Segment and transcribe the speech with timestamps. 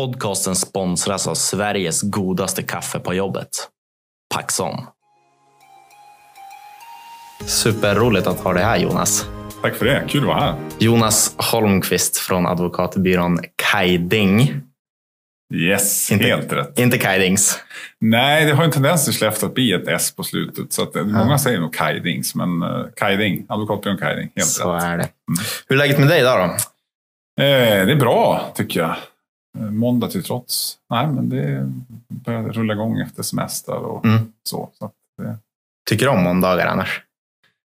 [0.00, 3.48] Podcasten sponsras av Sveriges godaste kaffe på jobbet.
[4.34, 4.74] Paxson.
[7.46, 9.26] Superroligt att ha dig här Jonas.
[9.62, 10.54] Tack för det, kul att vara här.
[10.78, 13.40] Jonas Holmqvist från advokatbyrån
[13.72, 14.60] Kaiding.
[15.54, 16.78] Yes, Inte- helt rätt.
[16.78, 17.58] Inte Kaidings.
[18.00, 20.72] Nej, det har en tendens till Skellefteå att bli ett S på slutet.
[20.72, 24.82] Så att, eh, Många säger nog Kajdings, men uh, Kajding, advokatbyrån Kajding, helt Så rätt.
[24.82, 25.08] är det.
[25.68, 26.54] Hur är läget med dig idag då?
[27.44, 28.96] Eh, det är bra, tycker jag.
[29.58, 30.76] Eh, Måndag till trots.
[30.90, 31.72] Nej, men det
[32.08, 34.32] börjar rulla igång efter semester och Mm.
[34.42, 34.70] så.
[34.78, 34.90] så
[35.22, 35.36] det,
[35.90, 37.02] Tycker du om måndagar annars?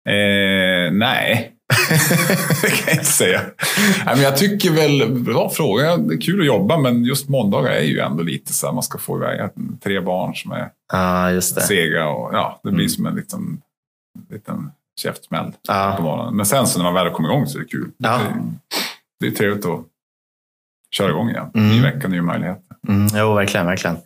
[0.09, 1.55] eh, nej,
[2.61, 3.41] det kan jag inte säga.
[4.05, 5.97] Nej, men jag tycker väl, bra fråga.
[5.97, 8.83] Det är kul att jobba, men just måndagar är ju ändå lite så här, man
[8.83, 9.49] ska få iväg
[9.83, 10.69] tre barn som är
[11.55, 11.61] det.
[11.61, 12.89] sega och ja, det blir Mm.
[12.89, 13.61] som en liten,
[14.29, 15.99] liten käftsmäll på Ja.
[16.01, 16.35] morgonen.
[16.35, 17.91] Men sen så när man väl kommer igång så är det kul.
[17.97, 18.09] Ja.
[18.17, 18.35] Det, är,
[19.19, 19.79] det är trevligt att
[20.91, 21.51] köra igång igen.
[21.55, 21.69] Mm.
[21.69, 22.63] Ny vecka, nya möjligheter.
[22.87, 23.97] Mm, jo, verkligen, verkligen.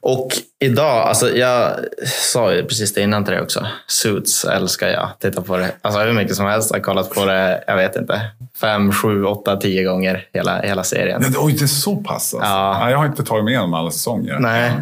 [0.00, 0.28] Och
[0.60, 1.72] idag, alltså jag
[2.06, 3.66] sa ju precis det innan till dig också.
[3.86, 5.10] Suits älskar jag.
[5.20, 5.72] Titta på det.
[5.82, 6.70] Alltså hur mycket som helst.
[6.70, 8.20] Jag har kollat på det, jag vet inte,
[8.60, 11.20] fem, sju, åtta, tio gånger hela, hela serien.
[11.22, 12.48] Nej, Oj, det är så pass alltså.
[12.48, 12.90] Ja.
[12.90, 14.38] Jag har inte tagit med igenom alla säsonger.
[14.38, 14.72] Nej.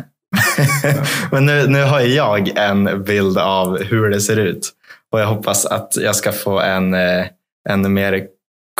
[1.31, 4.73] Men nu, nu har jag en bild av hur det ser ut.
[5.13, 7.27] Och jag hoppas att jag ska få en, eh,
[7.69, 8.27] en mer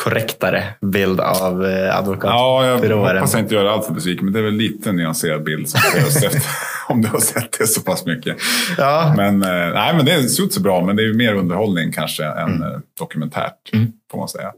[0.03, 2.29] korrektare bild av eh, advokat.
[2.29, 5.43] Ja, jag hoppas jag inte gör allt för besviken, men det är väl lite nyanserad
[5.43, 6.31] bild som efter,
[6.87, 8.37] om du har sett det så pass mycket.
[8.77, 11.91] Ja, Men, eh, nej, men det ser ut så bra, men det är mer underhållning
[11.91, 13.87] kanske än eh, dokumentärt, Mm.
[14.11, 14.51] får man säga.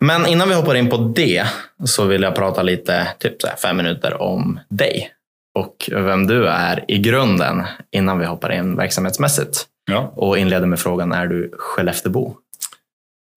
[0.00, 1.46] Men innan vi hoppar in på det
[1.84, 5.10] så vill jag prata lite, typ så här fem minuter om dig
[5.58, 9.64] och vem du är i grunden innan vi hoppar in verksamhetsmässigt.
[9.90, 10.12] Ja.
[10.16, 12.34] Och inleder med frågan, är du Skelleftebo?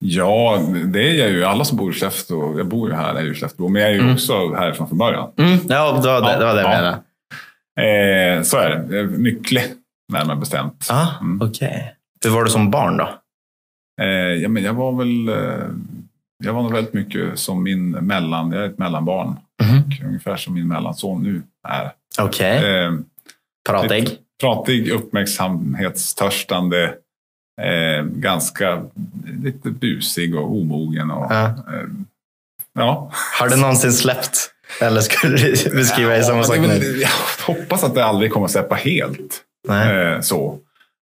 [0.04, 1.44] Ja, det är jag ju.
[1.46, 3.96] Alla som bor i Skellefteå, jag bor ju här, är ju Skellefteå, men jag är
[3.96, 4.14] ju Mm.
[4.14, 5.32] också härifrån från början.
[5.38, 6.82] Mm, ja, det var det, Ja, det, var det jag ja.
[6.82, 6.98] menade.
[8.38, 9.04] Eh, så är det.
[9.18, 9.64] Nycklig,
[10.14, 10.88] närmare bestämt.
[10.92, 11.42] Ah, Mm.
[11.50, 11.96] Okej.
[12.24, 13.10] Hur var du som barn då?
[14.02, 14.08] Eh,
[14.42, 15.30] ja, men jag var väl...
[15.30, 15.36] Eh,
[16.44, 18.52] jag var nog väldigt mycket som min mellan...
[18.52, 19.28] Jag är ett mellanbarn.
[19.64, 19.78] Mhm.
[19.78, 21.92] Och Ungefär som min mellanson nu är.
[22.20, 22.84] Okej.
[22.86, 22.92] Eh,
[23.70, 24.10] Pratig?
[24.42, 26.94] pratig, uppmärksamhetstörstande.
[27.64, 28.84] Eh, ganska
[29.44, 31.12] lite busig och omogen.
[31.12, 31.46] Och, Ja.
[31.46, 31.88] eh,
[32.74, 33.12] ja.
[33.40, 34.52] Har du någonsin släppt?
[34.82, 36.98] Eller skulle du beskriva dig Ja, sak det är nu?
[37.02, 37.10] Jag
[37.56, 39.42] hoppas att det aldrig kommer att släppa helt.
[39.70, 40.60] Eh, så.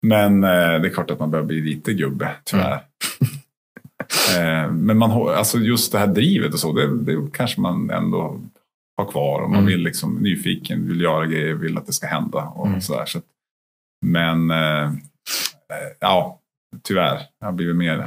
[0.03, 2.81] Men eh, det är klart att man börjar bli lite gubbe, tyvärr.
[4.33, 4.65] Mm.
[4.67, 8.41] eh, men man, alltså just det här drivet och så, det, det kanske man ändå
[8.97, 9.41] har kvar.
[9.43, 9.67] Och man Mm.
[9.73, 12.43] vill liksom nyfiken, vill göra grejer, vill att det ska hända.
[12.43, 12.81] Och Mm.
[12.81, 13.25] sådär, så att,
[14.07, 14.93] men eh,
[16.01, 16.41] ja,
[16.83, 17.21] tyvärr.
[17.41, 18.07] Jag har blivit mer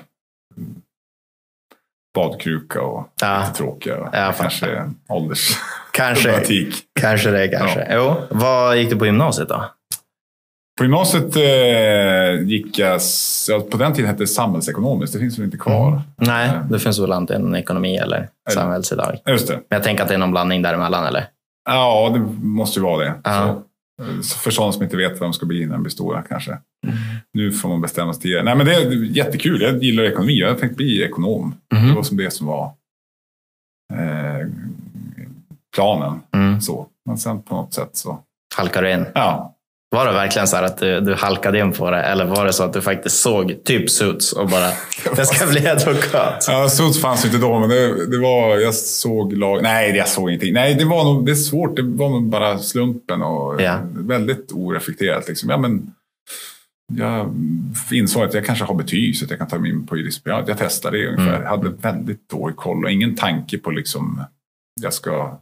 [2.16, 3.40] badkruka och Ja.
[3.40, 4.10] lite tråkigare.
[4.14, 5.50] Ja, kanske ålders
[5.92, 6.76] Kanske, problematik.
[7.00, 7.48] kanske det.
[7.48, 7.88] Kanske.
[7.92, 8.16] Jo.
[8.30, 9.66] Vad gick du på gymnasiet då?
[10.78, 13.02] På gymnasiet eh, gick jag,
[13.50, 15.88] ja, på den tiden hette det samhällsekonomiskt, det finns väl inte kvar.
[15.88, 16.02] Mm.
[16.16, 19.18] Nej, Eh, det finns väl antingen ekonomi eller samhälls idag.
[19.26, 19.54] Just det.
[19.54, 21.26] Men jag tänker att det är någon blandning däremellan, eller?
[21.70, 23.14] Ja, det måste ju vara det.
[23.24, 23.32] Ja.
[23.34, 23.67] Så, så
[24.44, 26.52] för sådana som inte vet vad de ska bli när de blir stora kanske.
[26.52, 26.98] Mm.
[27.34, 28.44] Nu får man bestämma sig tidigare.
[28.44, 29.62] Nej, men det är jättekul.
[29.62, 30.40] Jag gillar ekonomi.
[30.40, 31.56] Jag tänkte bli ekonom.
[31.74, 31.88] Mhm.
[31.88, 32.66] Det var som det som var
[33.94, 34.48] eh,
[35.76, 36.20] planen.
[36.34, 36.62] Mm.
[36.62, 36.88] Så.
[37.06, 38.20] Men sen på något sätt så,
[38.56, 39.06] Halkar du in?
[39.16, 39.54] ja.
[39.90, 42.02] Var det verkligen så här att du, du halkade in på det?
[42.04, 44.70] Eller var det så att du faktiskt såg typ Suits och bara,
[45.18, 46.46] jag ska bli advokat?
[46.48, 49.64] Ja, Suits fanns ju inte då, men det, det var, jag såg lag...
[49.64, 50.54] Nej, jag såg ingenting.
[50.54, 51.76] Nej, det var nog, det är svårt.
[51.76, 53.80] Det var nog bara slumpen och Ja.
[53.94, 55.28] väldigt oreflekterat.
[55.28, 55.50] Liksom.
[55.50, 55.94] Ja, men,
[56.94, 57.34] jag
[57.92, 60.48] insåg att jag kanske har betyg så att jag kan ta mig in på juridikprogrammet.
[60.48, 61.30] Jag testade det ungefär.
[61.36, 61.42] Mm.
[61.42, 64.24] Jag hade väldigt dålig koll och ingen tanke på liksom
[64.82, 65.40] jag ska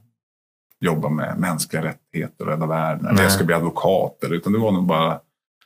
[0.81, 3.05] jobba med mänskliga rättigheter och rädda världen.
[3.07, 4.23] Eller jag ska bli advokat.
[4.23, 5.19] Eller, utan det var nog bara,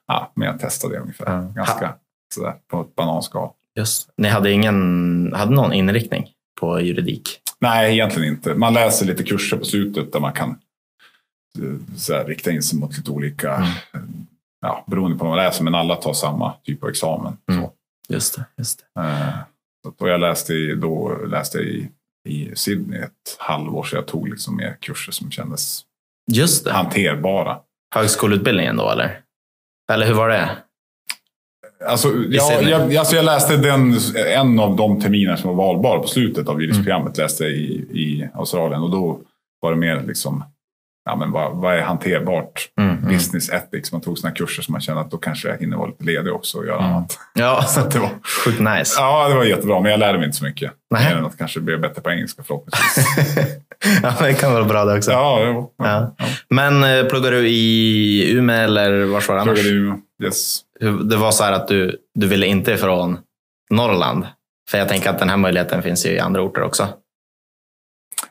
[0.08, 1.26] ja, men jag testade det ungefär.
[1.32, 1.42] Ja.
[1.56, 1.94] Ganska
[2.36, 3.50] sådär på ett bananskal.
[3.76, 4.10] Just.
[4.18, 6.28] Ni hade, ingen, hade någon inriktning
[6.60, 7.40] på juridik?
[7.60, 8.56] Nej, egentligen inte.
[8.56, 10.50] Man läser lite kurser på slutet där man kan
[11.60, 13.68] eh, så här, rikta in sig mot lite olika, Mm.
[13.94, 14.02] eh,
[14.62, 17.38] ja, beroende på vad man läser, men alla tar samma typ av examen.
[17.52, 17.62] Mm.
[17.62, 17.72] Så.
[18.10, 18.46] Just det.
[18.58, 19.02] Just det.
[19.02, 19.34] Eh,
[20.00, 21.90] så jag läste då läste jag i,
[22.26, 25.82] i Sydney ett halvår, så jag tog liksom mer kurser som kändes
[26.32, 26.72] Just det.
[26.72, 27.58] hanterbara.
[27.96, 29.20] Högskoleutbildningen då, eller?
[29.92, 30.50] Eller hur var det?
[31.88, 32.70] Alltså, ja, Sydney.
[32.72, 33.98] jag, alltså jag läste den,
[34.36, 38.30] en av de terminer som var valbara på slutet av juristprogrammet läste jag i, i
[38.34, 39.22] Australien och då
[39.60, 40.44] var det mer liksom
[41.10, 42.70] ja, men vad, vad är hanterbart?
[42.80, 43.10] Mm, mm.
[43.14, 43.92] Business ethics.
[43.92, 46.34] Man tog sådana kurser som man kände att då kanske jag hinner vara lite ledig
[46.34, 46.92] också och göra Mm.
[46.92, 47.20] annat.
[47.34, 48.10] Ja, Så det var,
[48.46, 48.96] sjukt nice.
[48.98, 50.72] ja, det var jättebra, men jag lärde mig inte så mycket.
[50.92, 51.10] Nej.
[51.10, 53.06] Mer än att kanske bli bättre på engelska förhoppningsvis.
[54.04, 55.12] ja, det kan vara bra det också.
[55.12, 56.14] ja, det var, Ja.
[56.18, 56.26] ja.
[56.50, 59.54] Men eh, pluggar du i Umeå eller var var det annars?
[59.62, 60.60] Pluggade ju, yes.
[60.80, 63.18] Hur- Det var så här att du, du ville inte ifrån
[63.70, 64.28] Norrland.
[64.72, 66.88] För jag tänker att den här möjligheten finns ju i andra orter också.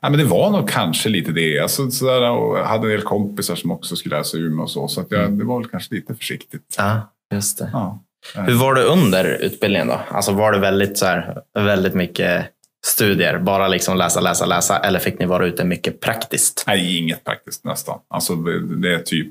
[0.01, 1.59] Ja, men det var nog kanske lite det.
[1.59, 4.71] Alltså, sådär, och jag hade en del kompisar som också skulle läsa i Umeå och
[4.71, 4.89] så.
[4.89, 5.39] Så att jag, Mm.
[5.39, 6.75] det var väl kanske lite försiktigt.
[6.79, 7.71] Ja, just det.
[7.73, 7.99] Ja.
[8.35, 10.01] Hur var det under utbildningen då?
[10.11, 12.47] Alltså var det väldigt, så här, väldigt mycket
[12.87, 13.39] studier?
[13.39, 14.79] Bara liksom läsa, läsa, läsa?
[14.79, 16.65] Eller fick ni vara ute mycket praktiskt?
[16.67, 17.99] Nej, inget praktiskt nästan.
[18.11, 19.29] Alltså, det, det är typ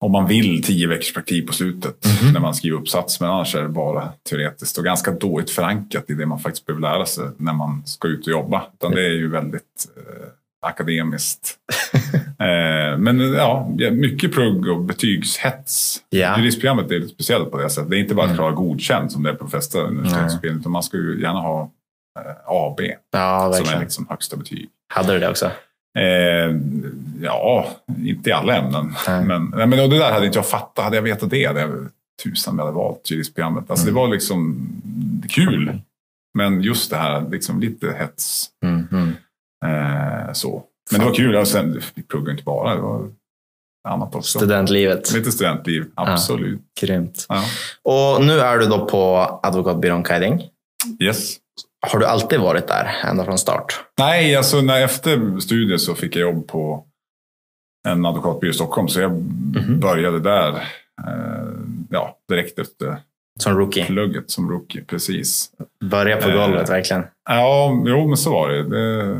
[0.00, 2.32] om man vill tio veckors praktik på slutet Mhm.
[2.32, 3.20] när man skriver uppsats.
[3.20, 6.80] Men annars är det bara teoretiskt och ganska dåligt förankrat i det man faktiskt behöver
[6.82, 8.62] lära sig när man ska ut och jobba.
[8.74, 10.26] Utan det är ju väldigt eh,
[10.66, 11.56] akademiskt.
[12.38, 16.02] eh, men ja, mycket plugg och betygshets.
[16.10, 16.38] Ja.
[16.38, 17.90] Juristprogrammet är lite speciellt på det sättet.
[17.90, 20.60] Det är inte bara att klara godkänt som det är på de flesta universitetsutbildningar.
[20.60, 21.70] Utan man ska ju gärna ha
[22.20, 22.80] eh, AB
[23.12, 24.68] Ja, som är liksom högsta betyg.
[24.94, 25.46] Hade du det också?
[25.98, 26.54] Eh,
[27.22, 27.68] ja,
[27.98, 28.94] inte i alla ämnen.
[29.08, 29.24] Nej.
[29.24, 30.84] Men, nej, men och det där hade inte jag fattat.
[30.84, 31.88] Hade jag vetat det hade jag
[32.22, 33.70] tusan hade valt juristprogrammet.
[33.70, 33.94] Alltså, Mm.
[33.94, 34.68] Det var liksom
[35.28, 35.80] kul.
[36.34, 38.46] Men just det här, liksom lite hets.
[38.64, 39.08] Mm, mm.
[39.64, 40.62] Eh, så.
[40.90, 41.46] Men det var kul.
[41.46, 43.08] Sen, vi pluggade inte bara, det var
[43.88, 44.38] annat också.
[44.38, 45.12] Studentlivet.
[45.12, 46.60] Lite studentliv, absolut.
[46.80, 47.26] Grymt.
[47.28, 47.44] Ja.
[47.82, 50.42] Och nu är du då på advokatbyrån Kaiding.
[51.00, 51.36] Yes.
[51.86, 53.80] Har du alltid varit där ända från start?
[53.98, 56.84] Nej, alltså när efter studier så fick jag jobb på
[57.88, 58.88] en advokatbyrå i Stockholm.
[58.88, 59.80] Så jag Mhm.
[59.80, 60.48] började där
[61.06, 61.48] eh,
[61.90, 62.96] ja, direkt efter
[63.40, 63.84] Som rookie?
[63.84, 64.84] plugget som rookie.
[64.84, 65.50] Precis.
[65.84, 66.34] Börja på Eh.
[66.36, 67.02] golvet verkligen.
[67.30, 68.62] Ja, jo, men så var det.
[68.68, 69.16] det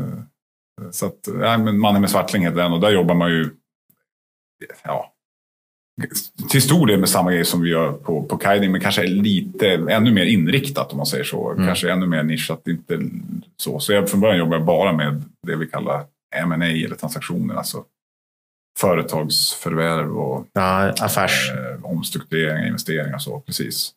[0.91, 3.49] så att, ja, men Mannen med svartling heter den och där jobbar man ju
[4.83, 5.13] ja,
[6.49, 9.67] till stor del med samma grej som vi gör på, på Kaiding, men kanske lite
[9.89, 11.51] ännu mer inriktat om man säger så.
[11.51, 11.65] Mm.
[11.67, 12.67] Kanske ännu mer nischat.
[12.67, 12.99] Inte
[13.57, 13.79] så.
[13.79, 16.03] så jag, från början jobbar jag bara med det vi kallar
[16.35, 17.83] M&A eller transaktioner, alltså
[18.79, 21.51] företagsförvärv och Ja, affärs...
[21.51, 23.39] eh, omstruktureringar, investeringar och så.
[23.39, 23.91] Precis.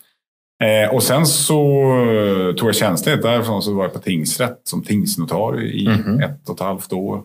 [0.65, 1.61] Eh, och sen så
[2.11, 6.21] eh, tog jag tjänstledigt därifrån så var jag på tingsrätt som tingsnotarie i Mhm.
[6.21, 7.23] ett och ett halvt år.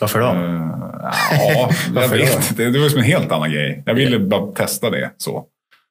[0.00, 0.26] Varför då?
[0.26, 0.70] Eh,
[1.54, 2.64] ja, jag vet inte.
[2.70, 3.82] Det var som en helt annan grej.
[3.86, 5.10] Jag ville bara testa det.
[5.16, 5.46] så.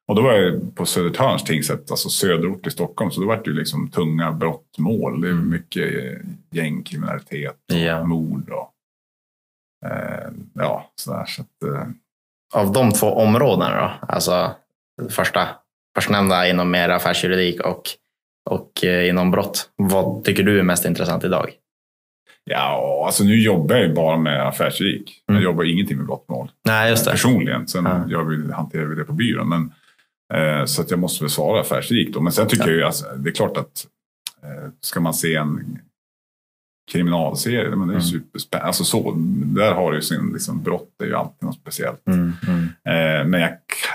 [0.08, 3.12] Och då var jag på Södertörns tingsrätt, alltså söderort i Stockholm.
[3.12, 5.22] Så då var det ju liksom tunga brottmål.
[5.22, 5.50] Det är Mm.
[5.50, 6.20] mycket eh,
[6.52, 8.04] gängkriminalitet och Ja.
[8.04, 8.70] mord och
[10.54, 11.26] ja, sådär.
[11.26, 11.88] Så att, eh,
[12.54, 14.08] Av de två områdena då?
[14.08, 14.52] Alltså
[15.10, 15.48] första,
[15.96, 17.82] förstnämnda inom mer affärsjuridik och,
[18.50, 19.70] och eh, inom brott.
[19.76, 21.50] Vad tycker du är mest intressant idag?
[22.44, 25.24] Ja, alltså nu jobbar jag ju bara med affärsjuridik.
[25.30, 25.42] Mm.
[25.42, 27.12] Jag jobbar ingenting med brottmål Nej, just det.
[27.12, 27.68] personligen.
[27.68, 28.04] Sen Ja.
[28.10, 29.50] gör vi, hanterar vi det på byrån.
[29.50, 29.74] Men,
[30.34, 32.22] eh, så att jag måste väl svara affärsjuridik då.
[32.22, 32.70] Men sen tycker Ja.
[32.70, 33.88] jag ju, alltså, det är klart att
[34.44, 35.80] eh, ska man se en
[36.92, 38.02] kriminalserie, men det är Mm.
[38.02, 38.68] superspännande.
[38.68, 39.14] Alltså så,
[39.46, 42.08] där har du ju sin liksom, brott, det är ju alltid något speciellt.
[42.08, 42.64] Mm, mm.
[42.64, 43.50] Eh, men jag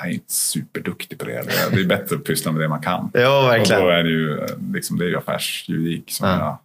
[0.05, 1.43] är inte superduktig på det.
[1.73, 3.11] Det är bättre att pyssla med det man kan.
[3.15, 3.83] Ja, Och verkligen.
[3.83, 6.35] då är det ju, eh, liksom, det är ju affärsjuridik som Ja.
[6.39, 6.59] jag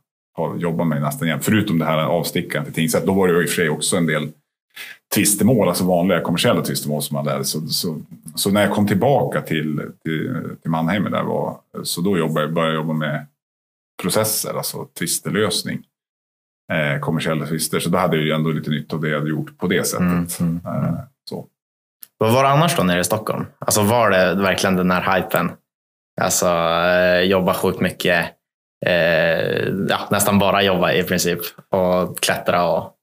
[0.44, 1.46] har jobbat med nästan jämt.
[1.46, 3.06] Förutom det här avstickaren till tingsrätt.
[3.06, 4.30] Då var det i och för sig också en del
[5.16, 7.98] tvistemål, alltså vanliga kommersiella tvistemål som man lärde så, så,
[8.36, 12.54] så när jag kom tillbaka till, till, till Mannheimer där var, så då jobbade jag,
[12.54, 13.26] började jag jobba med
[14.02, 15.80] processer, alltså tvistelösning.
[16.72, 17.80] Eh, kommersiella tvister.
[17.80, 19.88] Så då hade jag ju ändå lite nytta av det jag hade gjort på det
[19.88, 20.02] sättet.
[20.02, 20.84] Mm, mm, mm.
[20.84, 21.48] Eh, så.
[22.18, 23.46] Vad var det annars då nere i Stockholm?
[23.60, 25.52] Alltså var det verkligen den här hypen?
[26.22, 28.26] Alltså eh, jobba sjukt mycket.
[28.86, 31.40] Eh, ja, nästan bara jobba i princip.
[31.70, 32.94] Och klättra och...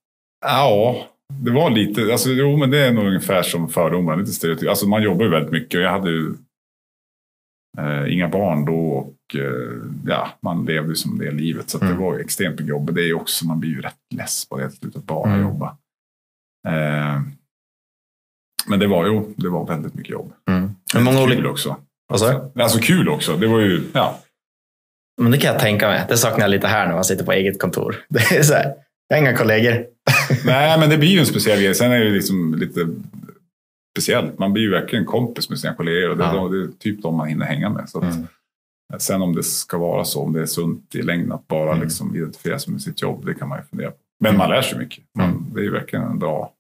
[0.46, 0.96] Ja,
[1.44, 4.68] det var lite, alltså, jo men det är nog ungefär som fördomar, lite stereotyp.
[4.68, 6.34] Alltså man jobbar ju väldigt mycket och jag hade ju
[7.78, 9.72] eh, inga barn då och eh,
[10.06, 11.70] ja, man levde som det livet.
[11.70, 11.92] Så Mm.
[11.94, 12.94] det var extremt mycket jobb.
[12.94, 15.40] Det är också, man blir ju rätt less på det till slut, att bara Mm.
[15.42, 15.76] jobba.
[16.68, 17.20] Eh,
[18.66, 20.32] men det var ju, det var väldigt mycket jobb.
[20.48, 20.70] Mm.
[20.94, 21.48] Hur många kul olika...
[21.48, 21.76] också.
[22.08, 22.62] Vad sa du?
[22.62, 23.36] Alltså kul också.
[23.36, 24.20] Det var ju, ja.
[25.22, 26.04] Men det kan jag tänka mig.
[26.08, 27.96] Det saknar jag lite här när man sitter på eget kontor.
[28.08, 28.74] Det är så här,
[29.08, 29.86] jag har inga kollegor.
[30.44, 31.74] Nej, men det blir ju en speciell grej.
[31.74, 32.88] Sen är det ju liksom lite
[33.96, 34.38] speciellt.
[34.38, 36.48] Man blir ju verkligen kompis med sina kollegor och det, Ja.
[36.48, 37.88] det är typ de man hinner hänga med.
[37.88, 38.26] Så att, Mm.
[38.98, 41.82] Sen om det ska vara så, om det är sunt i längden att bara Mm.
[41.82, 43.96] liksom identifiera sig med sitt jobb, det kan man ju fundera på.
[44.20, 45.04] Men man lär sig mycket.
[45.18, 45.50] Man, Mm.
[45.54, 46.52] Det är ju verkligen en bra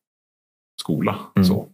[0.82, 1.18] skola.
[1.36, 1.48] Mm.
[1.48, 1.68] Så.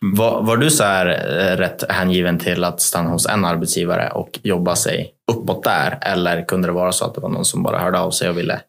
[0.00, 4.38] Var, var du så här eh, rätt hängiven till att stanna hos en arbetsgivare och
[4.42, 5.98] jobba sig uppåt där?
[6.02, 8.38] Eller kunde det vara så att det var någon som bara hörde av sig och
[8.38, 8.60] ville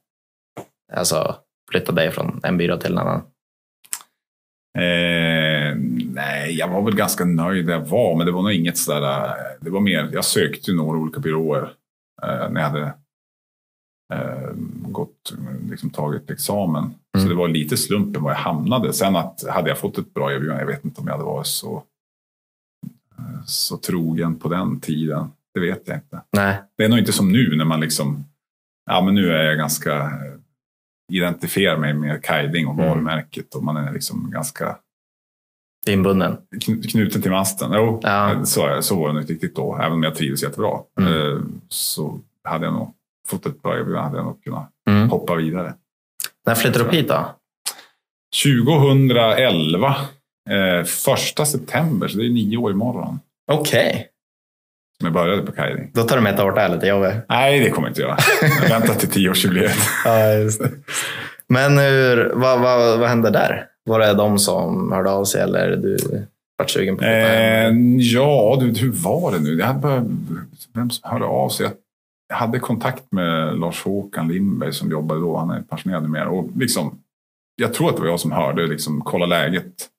[0.94, 1.36] alltså,
[1.72, 3.22] flytta dig från en byrå till en annan?
[4.78, 5.47] Eh,
[6.18, 9.26] nej, jag var väl ganska nöjd där jag var, men det var nog inget sådär.
[9.28, 11.74] eh, Det var mer, jag sökte några olika byråer
[12.24, 12.94] eh, när jag hade
[14.14, 14.52] eh,
[14.90, 15.34] gått,
[15.70, 16.94] liksom tagit examen.
[17.18, 17.30] Så Mm.
[17.30, 18.94] det var lite slumpen var jag hamnade.
[18.94, 21.48] Sen att hade jag fått ett bra erbjudande, jag vet inte om jag hade varit
[21.48, 21.84] så,
[23.18, 25.32] eh, så trogen på den tiden.
[25.54, 26.22] Det vet jag inte.
[26.32, 26.62] Nej.
[26.78, 28.26] Det är nog inte som nu när man liksom,
[28.90, 30.38] ja men nu är jag ganska, eh,
[31.14, 32.86] identifierar mig med Kaiding och Mm.
[32.88, 34.78] varumärket och man är liksom ganska
[35.88, 36.38] Inbunden.
[36.56, 37.72] kn- knuten till masten.
[37.74, 38.46] Jo, Ja.
[38.46, 40.72] så, så var det inte riktigt då, även om jag trivdes jättebra.
[41.00, 41.14] Mm.
[41.32, 41.38] Eh,
[41.70, 42.94] Så hade jag nog
[43.28, 45.10] fått ett bra erbjudande hade jag nog kunnat Mm.
[45.10, 45.74] hoppa vidare.
[46.46, 47.26] När flyttade du upp hit då?
[48.44, 49.96] 2011,
[50.50, 53.20] eh, första september, så det är nio år imorgon,
[53.52, 54.08] Okej.
[54.98, 55.92] som jag började på Kaiding.
[55.94, 57.14] Då tar du med ett år till lite jobbigt.
[57.30, 58.18] Nej, det kommer jag inte göra.
[58.62, 59.78] Jag väntar till tioårsjubileet.
[60.06, 60.62] Ja, just.
[61.50, 63.66] Men hur, vad, vad, vad hände där?
[63.88, 65.98] Var det de som hörde av sig eller du
[66.58, 69.60] vart sugen på att Eh, ja, du, hur var det nu?
[69.60, 70.06] Jag hade bara,
[70.74, 71.70] vem som hörde av sig?
[72.30, 75.38] Jag hade kontakt med Lars-Håkan Lindberg som jobbade då.
[75.38, 76.30] Han är pensionerad numera.
[76.30, 77.00] Och liksom,
[77.56, 79.90] jag tror att det var jag som hörde, liksom, kolla läget.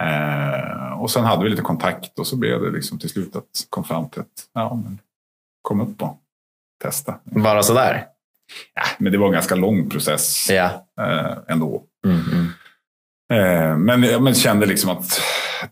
[0.00, 3.44] Eh, och sen hade vi lite kontakt och så blev det liksom till slut att
[3.70, 4.98] kom fram till att ja, men,
[5.62, 6.18] kom upp och
[6.82, 7.14] testa.
[7.24, 8.06] Bara sådär?
[8.74, 10.86] Ja, men det var en ganska lång process Ja.
[11.00, 11.82] eh, ändå.
[12.04, 12.46] Mm, mm.
[13.32, 15.20] Eh, Men men kände liksom att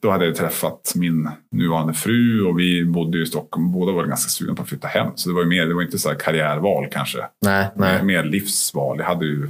[0.01, 3.73] då hade jag träffat min nuvarande fru och vi bodde i Stockholm.
[3.73, 5.09] Båda var ganska sugna på att flytta hem.
[5.15, 7.19] Så det var mer, det var inte så karriärval kanske.
[7.45, 8.03] Nej, Mer, nej.
[8.05, 8.99] mer livsval.
[8.99, 9.49] Jag hade ju,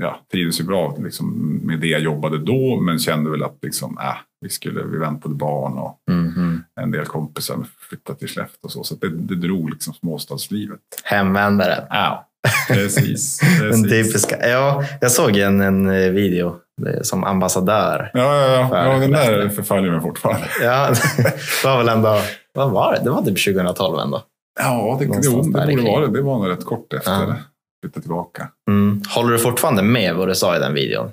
[0.00, 2.80] ja, trivdes ju bra liksom, med det jag jobbade då.
[2.80, 6.62] Men kände väl att liksom, äh, vi skulle, vi väntade barn och Mm, mm.
[6.80, 8.84] en del kompisar flyttade till Skellefteå och så.
[8.84, 10.80] Så det, det drog liksom småstadslivet.
[11.04, 11.84] Hemvändaren.
[11.90, 12.28] Ja,
[12.68, 13.40] precis.
[13.60, 13.90] Den precis.
[13.90, 14.48] typiska.
[14.48, 16.56] Ja, jag såg en, en eh, video
[17.02, 18.10] som ambassadör.
[18.14, 18.68] Ja, ja, ja.
[18.68, 20.46] För- ja den där förföljer mig fortfarande.
[20.62, 22.20] Ja, det var väl ändå,
[22.54, 23.00] vad var det?
[23.04, 24.22] Det var typ 2012 ändå.
[24.60, 26.12] Ja, det, jo, det borde vara det.
[26.12, 27.34] Det var nog rätt kort efter ja.
[27.82, 28.48] flytta tillbaka.
[28.70, 29.02] Mm.
[29.08, 31.10] Håller du fortfarande med vad du sa i den videon?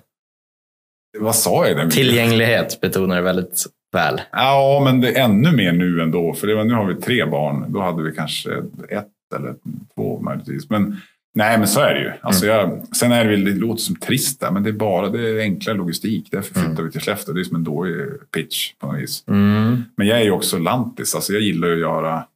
[1.20, 1.92] Vad sa jag i den videon?
[1.92, 4.22] Tillgänglighet betonar du väldigt väl.
[4.32, 6.34] Ja, men det är ännu mer nu ändå.
[6.34, 7.66] För det var, nu har vi tre barn.
[7.74, 8.52] Då hade vi kanske
[8.90, 9.56] ett eller
[9.96, 10.70] två möjligtvis.
[10.70, 11.02] Men
[11.36, 12.12] nej, men så är det ju.
[12.22, 15.10] Alltså jag, sen är det väl, det låter som trist där, men det är bara
[15.10, 16.28] det är enklare logistik.
[16.32, 16.86] Därför flyttar Mm.
[16.86, 17.34] vi till Skellefteå.
[17.34, 19.24] Det är som en dålig pitch på något vis.
[19.28, 19.84] Mm.
[19.96, 21.16] Men jag är ju också lantis.
[21.16, 22.28] Alltså jag gillar ju att göra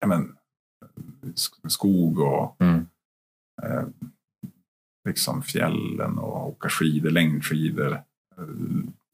[0.00, 0.32] ja, men,
[1.34, 2.86] sk- skog och Mm.
[3.62, 3.82] eh,
[5.08, 8.44] liksom fjällen och åka skidor, längdskidor, eh,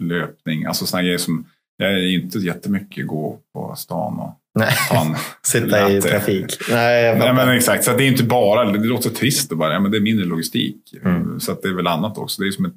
[0.05, 0.65] löpning.
[0.65, 1.45] Alltså sådana grejer som
[1.77, 6.57] jag är inte jättemycket gå på stan och Nej, en sitta i trafik.
[6.71, 9.99] Nej, Nej, men exakt, så det är inte bara, det låter trist bara, men det
[9.99, 10.77] är mindre logistik.
[11.05, 11.41] Mm.
[11.41, 12.43] Så det är väl annat också.
[12.43, 12.73] Det är som ett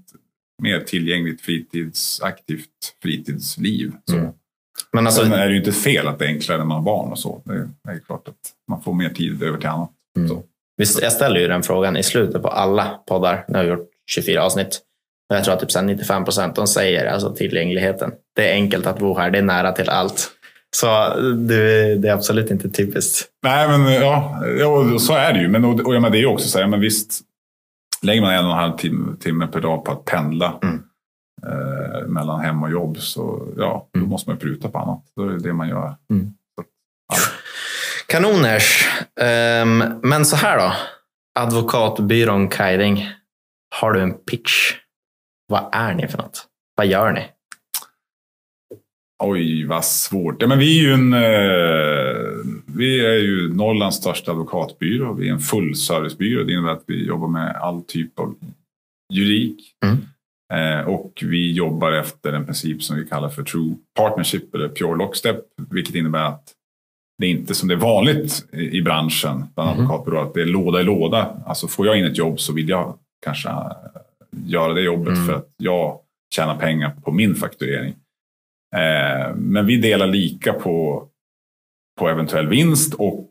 [0.62, 2.70] mer tillgängligt fritidsaktivt
[3.04, 3.92] fritidsliv.
[4.06, 4.16] Så.
[4.16, 4.32] Mm.
[4.94, 6.84] Men alltså, Sen är det ju inte fel att det är enklare när man har
[6.84, 7.42] barn och så.
[7.46, 8.36] Det är, det är klart att
[8.70, 9.92] man får mer tid över till annat.
[10.18, 10.30] Mm.
[10.30, 10.44] Så.
[10.78, 13.46] visst, jag ställer ju den frågan i slutet på alla poddar.
[13.48, 14.82] Nu har vi gjort 24 avsnitt.
[15.28, 18.12] Jag tror att typ så här 95 procent de säger alltså tillgängligheten.
[18.36, 20.32] Det är enkelt att bo här, det är nära till allt.
[20.76, 21.14] Så
[21.48, 23.28] det, det är absolut inte typiskt.
[23.44, 25.48] Nej, men ja, ja, så är det ju.
[25.48, 27.22] Men, och, och, ja, men det är ju också så här, men visst,
[28.02, 30.84] lägger man en och en halv timme, timme per dag på att pendla Mm.
[31.48, 34.10] eh, mellan hem och jobb så ja, då Mm.
[34.10, 35.04] måste man pruta på annat.
[35.16, 35.96] Då är det det man gör.
[38.08, 38.88] Kanoners.
[39.22, 40.74] Ehm, men så här då.
[41.40, 43.10] Advokatbyrån Kaiding.
[43.76, 44.74] Har du en pitch?
[45.48, 46.46] Vad är ni för något?
[46.76, 47.22] Vad gör ni?
[49.24, 50.42] Oj, vad svårt.
[50.42, 55.14] Ja, men vi är ju en, eh, vi är ju Norrlands största advokatbyrå.
[55.14, 56.44] Vi är en fullservicebyrå.
[56.44, 58.36] Det innebär att vi jobbar med all typ av
[59.14, 59.74] juridik.
[59.86, 59.98] Mm.
[60.54, 64.98] Eh, och vi jobbar efter en princip som vi kallar för True Partnership eller Pure
[64.98, 65.40] Lockstep.
[65.70, 66.52] Vilket innebär att
[67.18, 69.80] det är inte som det är vanligt i, i branschen bland Mhm.
[69.80, 70.24] advokatbyråer.
[70.24, 71.38] Att det är låda i låda.
[71.46, 73.72] Alltså får jag in ett jobb så vill jag kanske eh,
[74.46, 75.26] göra det jobbet Mm.
[75.26, 76.00] för att jag
[76.36, 77.94] tjänar pengar på min fakturering.
[78.76, 81.08] Eh, men vi delar lika på,
[82.00, 83.28] på eventuell vinst och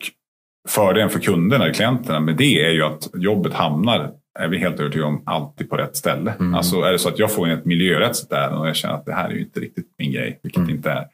[0.68, 5.08] fördelen för kunderna, klienterna med det är ju att jobbet hamnar, är vi helt övertygade
[5.08, 6.34] om, alltid på rätt ställe.
[6.40, 6.54] Mm.
[6.54, 9.06] Alltså är det så att jag får in ett miljörättsligt ärende och jag känner att
[9.06, 10.70] det här är ju inte riktigt min grej, vilket Mm.
[10.70, 11.06] inte är.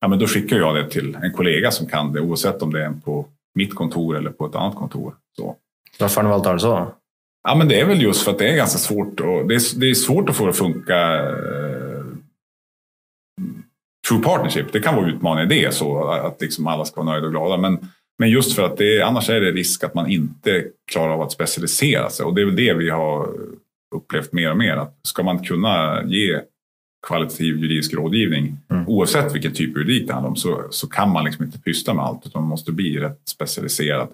[0.00, 2.84] Ja, men då skickar jag det till en kollega som kan det oavsett om det
[2.84, 5.14] är på mitt kontor eller på ett annat kontor.
[5.36, 5.56] Så.
[6.00, 6.92] Varför har ni valt det så?
[7.48, 9.20] Ja, men det är väl just för att det är ganska svårt.
[9.20, 10.96] Och det, är, det är svårt att få det att funka.
[14.08, 17.26] True partnership, det kan vara utmaning i det, så att liksom alla ska vara nöjda
[17.26, 17.56] och glada.
[17.56, 17.78] Men,
[18.18, 21.32] men just för att det, annars är det risk att man inte klarar av att
[21.32, 22.26] specialisera sig.
[22.26, 23.28] Och det är väl det vi har
[23.94, 26.40] upplevt mer och mer att ska man kunna ge
[27.06, 28.88] kvalitativ juridisk rådgivning Mm.
[28.88, 31.94] oavsett vilken typ av juridik det handlar om så, så kan man liksom inte pyssla
[31.94, 34.08] med allt utan man måste bli rätt specialiserad.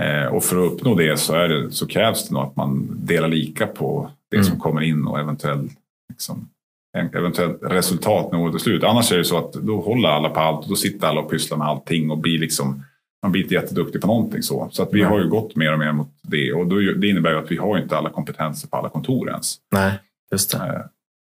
[0.00, 2.88] Eh, och för att uppnå det så, är det, så krävs det nog att man
[3.04, 4.44] delar lika på det Mm.
[4.48, 5.72] som kommer in och eventuellt
[6.12, 6.48] liksom,
[6.96, 8.84] eventuellt resultat när året är slut.
[8.84, 11.30] Annars är det så att då håller alla på allt och då sitter alla och
[11.30, 12.82] pysslar med allting och blir liksom
[13.22, 14.68] man blir inte jätteduktig på någonting så.
[14.72, 15.08] Så att vi Nej.
[15.10, 17.56] har ju gått mer och mer mot det och då, det innebär ju att vi
[17.56, 19.56] har inte alla kompetenser på alla kontor ens.
[19.72, 19.92] Nej,
[20.32, 20.58] just det.
[20.58, 20.80] Eh,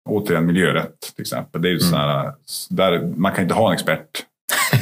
[0.08, 1.62] återigen miljörätt till exempel.
[1.62, 1.92] Det är ju Mm.
[2.00, 2.32] här,
[2.70, 4.24] där, man kan inte ha en expert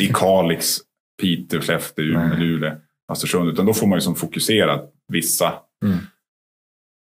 [0.01, 0.77] i Kalix,
[1.23, 2.37] Piteå, Skellefteå, Umeå.
[2.39, 2.73] Luleå,
[3.13, 3.49] Östersund.
[3.51, 5.53] Utan då får man ju som fokusera vissa
[5.85, 5.99] Mm.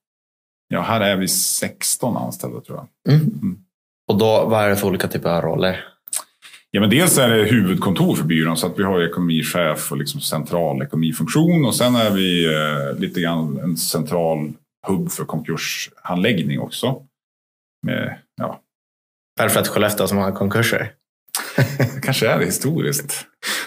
[0.67, 3.13] Ja, här är vi 16 anställda tror jag.
[3.15, 3.57] Mm.
[4.07, 5.85] Och då, vad är det för olika typer av roller?
[6.71, 10.21] Ja, men dels är det huvudkontor för byrån så att vi har ekonomichef och liksom
[10.21, 14.53] central ekonomifunktion och sen är vi eh, lite grann en central
[14.87, 17.01] hubb för konkurshandläggning också.
[17.85, 18.61] Med, ja,
[19.39, 20.91] Är det för att Skellefteå som har konkurser?
[21.77, 23.25] det kanske är det historiskt.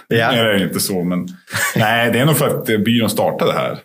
[0.08, 0.32] Ja.
[0.32, 1.28] Nu är det inte så, men
[1.76, 3.78] nej, det är nog för att eh, byrån startade här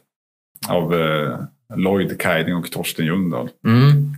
[0.67, 1.39] av eh,
[1.75, 3.49] Lloyd Kaiding och Torsten Ljungdahl.
[3.67, 4.15] Mm.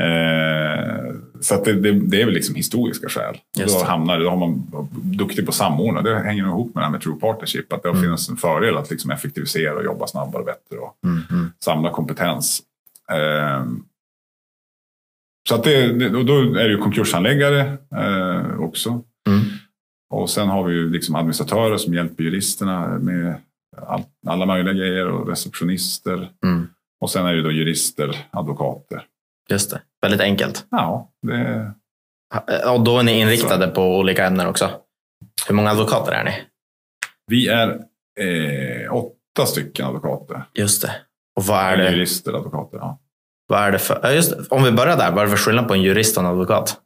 [0.00, 0.97] Eh,
[1.40, 3.36] så det, det, det är väl liksom historiska skäl.
[3.66, 6.02] Då, hamnar, då har man duktig på att samordna.
[6.02, 7.72] Det hänger nog ihop med det här med True Partnership.
[7.72, 8.02] Att det Mm.
[8.02, 11.22] finns en fördel att liksom effektivisera och jobba snabbare och bättre och Mm.
[11.30, 11.50] Mm.
[11.64, 12.62] samla kompetens.
[13.12, 13.64] Eh,
[15.48, 18.88] så att det, det, och då är det ju konkurshandläggare eh, också.
[19.28, 19.40] Mm.
[20.10, 23.34] Och sen har vi ju liksom administratörer som hjälper juristerna med
[23.86, 26.30] all, alla möjliga grejer och receptionister.
[26.44, 26.66] Mm.
[27.00, 29.04] Och sen är det då jurister, advokater.
[29.50, 29.80] Just det.
[30.02, 30.66] Väldigt enkelt.
[30.70, 31.72] Ja, det,
[32.70, 34.70] Och då är ni inriktade på olika ämnen också.
[35.48, 36.32] Hur många advokater är ni?
[37.26, 37.68] Vi är
[38.20, 40.44] eh, åtta stycken advokater.
[40.54, 40.92] Just det.
[41.36, 42.78] Och vad är det, jurister, advokater.
[42.78, 42.98] Ja.
[43.48, 44.10] vad är det för...
[44.10, 44.34] Just.
[44.50, 46.80] Om vi börjar där, vad är det för skillnad på en jurist och en advokat?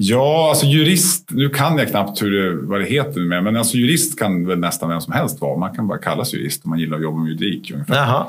[0.00, 3.76] ja, alltså jurist, nu kan jag knappt hur det, vad det heter med, men alltså
[3.76, 5.58] jurist kan väl nästan vem som helst vara.
[5.58, 7.70] Man kan bara kallas jurist om man gillar att jobba med juridik.
[7.70, 7.94] Ungefär.
[7.94, 8.26] Jaha.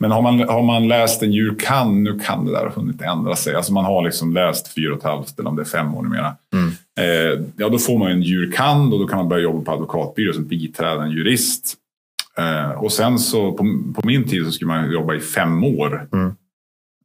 [0.00, 3.02] Men har man, har man läst en jur kan, nu kan det där ha hunnit
[3.02, 3.54] ändra sig.
[3.54, 6.02] Alltså man har liksom läst fyra och ett halvt eller om det är fem år
[6.02, 6.36] numera.
[6.52, 6.70] Mm.
[6.98, 9.72] Eh, ja, då får man en jur kan och då kan man börja jobba på
[9.72, 11.76] advokatbyrå som biträdande jurist.
[12.38, 16.08] Eh, och sen så på, på min tid så skulle man jobba i fem år.
[16.12, 16.34] Mm.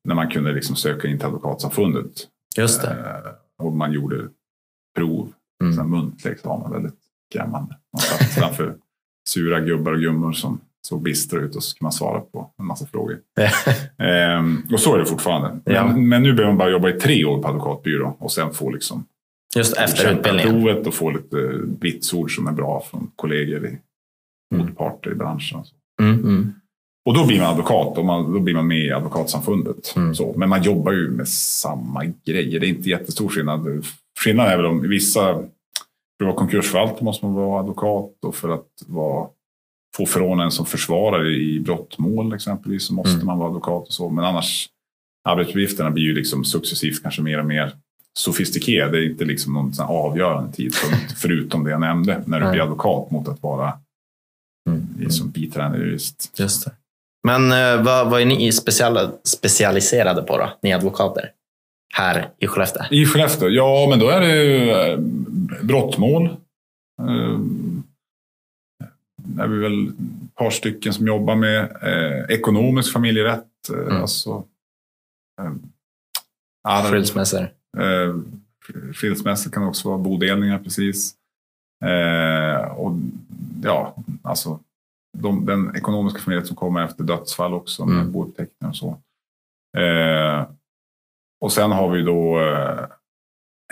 [0.03, 2.11] När man kunde liksom söka in till advokatsamfundet.
[2.57, 2.89] Just det.
[2.89, 4.27] Eh, och man gjorde
[4.95, 5.31] prov.
[5.63, 5.89] Mm.
[5.89, 6.99] Muntlig examen, väldigt
[7.29, 7.77] skrämmande.
[7.93, 8.75] Man satt framför
[9.27, 12.65] sura gubbar och gummor som såg bistra ut och så skulle man svara på en
[12.65, 13.17] massa frågor.
[13.97, 15.59] Ehm, och så är det fortfarande.
[15.65, 15.95] Men, Ja.
[15.95, 19.05] men nu behöver man bara jobba i tre år på advokatbyrå och sen få liksom
[19.55, 20.49] Just efter utbildningen.
[20.63, 21.37] provet och få lite
[21.81, 23.77] vitsord som är bra från kollegor i
[24.55, 24.65] Mm.
[24.67, 25.63] motparter i branschen.
[26.01, 26.53] Mm, mm.
[27.05, 29.93] Och då blir man advokat och man, då blir man med i advokatsamfundet.
[29.95, 30.15] Mm.
[30.15, 32.59] Så, men man jobbar ju med samma grejer.
[32.59, 33.85] Det är inte jättestor skillnad.
[34.23, 35.47] Skillnaden är väl om vissa, för att
[36.25, 39.27] vara konkursförvaltare måste man vara advokat och för att vara,
[39.97, 43.25] få förordnanden som försvarare i brottmål exempelvis så måste Mm.
[43.25, 44.09] man vara advokat och så.
[44.09, 44.69] Men annars
[45.29, 47.71] arbetsuppgifterna blir ju liksom successivt kanske mer och mer
[48.19, 48.91] sofistikerade.
[48.91, 52.51] Det är inte liksom någon sån avgörande tidpunkt förutom det jag nämnde när du Nej.
[52.53, 53.73] blir advokat mot att vara
[54.69, 55.11] Mm.
[55.11, 56.33] som biträdande jurist.
[56.39, 56.71] Just det.
[57.27, 61.31] Men eh, vad, vad är ni special, specialiserade på då, ni advokater?
[61.93, 62.83] Här i Skellefteå?
[62.91, 63.49] I Skellefteå?
[63.49, 64.99] Ja, men då är det ju eh,
[65.63, 66.25] brottmål.
[67.01, 67.39] Eh,
[69.39, 73.45] är vi väl ett par stycken som jobbar med eh, ekonomisk familjerätt.
[73.73, 74.01] Eh, Mm.
[74.01, 74.43] Alltså,
[75.41, 75.51] eh,
[76.67, 77.41] arv, Skilsmässor?
[77.77, 78.15] eh,
[78.93, 81.15] skilsmässor kan också vara bodelningar precis.
[81.85, 82.95] Eh, och
[83.63, 84.59] ja, alltså
[85.17, 88.11] de, den ekonomiska familjen som kommer efter dödsfall också med Mm.
[88.11, 88.97] bouppteckningar och så.
[89.77, 90.47] Eh,
[91.41, 92.85] och sen har vi då eh,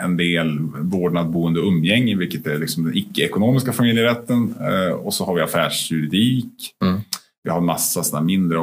[0.01, 4.55] en del vårdnad, boende och umgänge, vilket är liksom den icke-ekonomiska familjerätten.
[4.61, 6.75] Eh, och så har vi affärsjuridik.
[6.83, 6.99] Mm.
[7.43, 8.57] Vi har massa sådana mindre,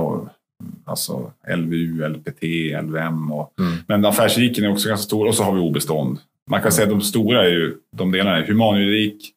[0.85, 2.43] alltså LVU, LPT,
[2.83, 3.33] LVM.
[3.33, 3.73] Och, Mm.
[3.87, 6.19] Men affärsjuridiken är också ganska stor och så har vi obestånd.
[6.51, 9.33] Man kan säga att de stora är ju, de delarna är humanjuridik,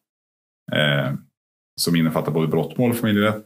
[0.72, 1.12] eh,
[1.80, 3.44] som innefattar både brottmål och familjerätt,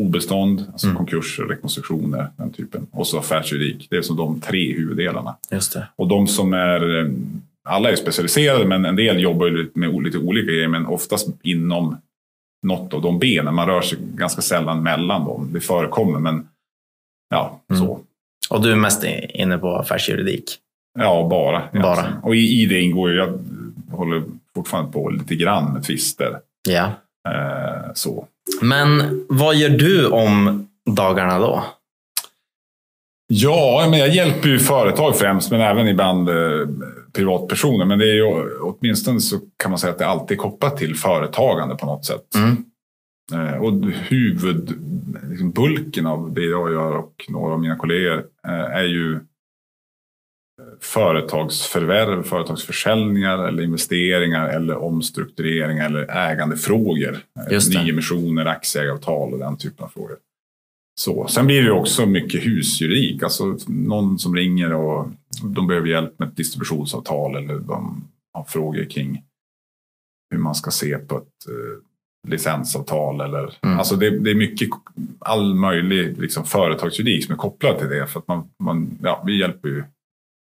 [0.00, 0.96] obestånd, alltså Mm.
[0.96, 2.86] konkurser, rekonstruktioner, den typen.
[2.90, 3.86] Och så affärsjuridik.
[3.90, 5.36] Det är som de tre huvuddelarna.
[5.50, 5.88] Just det.
[5.96, 7.10] Och de som är, eh,
[7.68, 11.96] alla är specialiserade men en del jobbar ju med lite olika grejer men oftast inom
[12.66, 13.54] något av de benen.
[13.54, 15.50] Man rör sig ganska sällan mellan dem.
[15.52, 16.48] Det förekommer men
[17.30, 17.82] ja, Mm.
[17.82, 18.00] så.
[18.50, 19.04] Och du är mest
[19.34, 20.56] inne på affärsjuridik?
[20.98, 21.62] Ja, bara.
[21.82, 22.20] Bara.
[22.22, 23.38] Och i, i det ingår ju, jag
[23.90, 24.22] håller
[24.54, 26.38] fortfarande på lite grann med tvister.
[26.68, 26.84] Ja.
[27.28, 28.26] Eh, så.
[28.62, 31.64] Men vad gör du om dagarna då?
[33.26, 36.34] Ja, men jag hjälper ju företag främst, men även ibland eh,
[37.12, 37.84] privatpersoner.
[37.84, 40.96] Men det är ju åtminstone så kan man säga att det alltid är kopplat till
[40.96, 42.34] företagande på något sätt.
[42.34, 42.64] Mm.
[43.32, 44.74] Eh, och huvud,
[45.30, 49.20] liksom av det jag gör och några av mina kollegor eh, är ju eh,
[50.80, 57.18] företagsförvärv, företagsförsäljningar eller investeringar eller omstruktureringar eller ägandefrågor.
[57.74, 60.16] Nyemissioner, aktieägaravtal och den typen av frågor.
[60.98, 61.28] Så.
[61.28, 63.22] Sen blir det också mycket husjuridik.
[63.22, 65.08] Alltså någon som ringer och
[65.42, 69.22] de behöver hjälp med ett distributionsavtal eller de har frågor kring
[70.30, 73.20] hur man ska se på ett eh, licensavtal.
[73.20, 73.78] Eller, Mm.
[73.78, 74.68] alltså det, det är mycket
[75.18, 78.06] all möjlig liksom, företagsjuridik som är kopplad till det.
[78.06, 79.84] För att man, man, ja, vi hjälper ju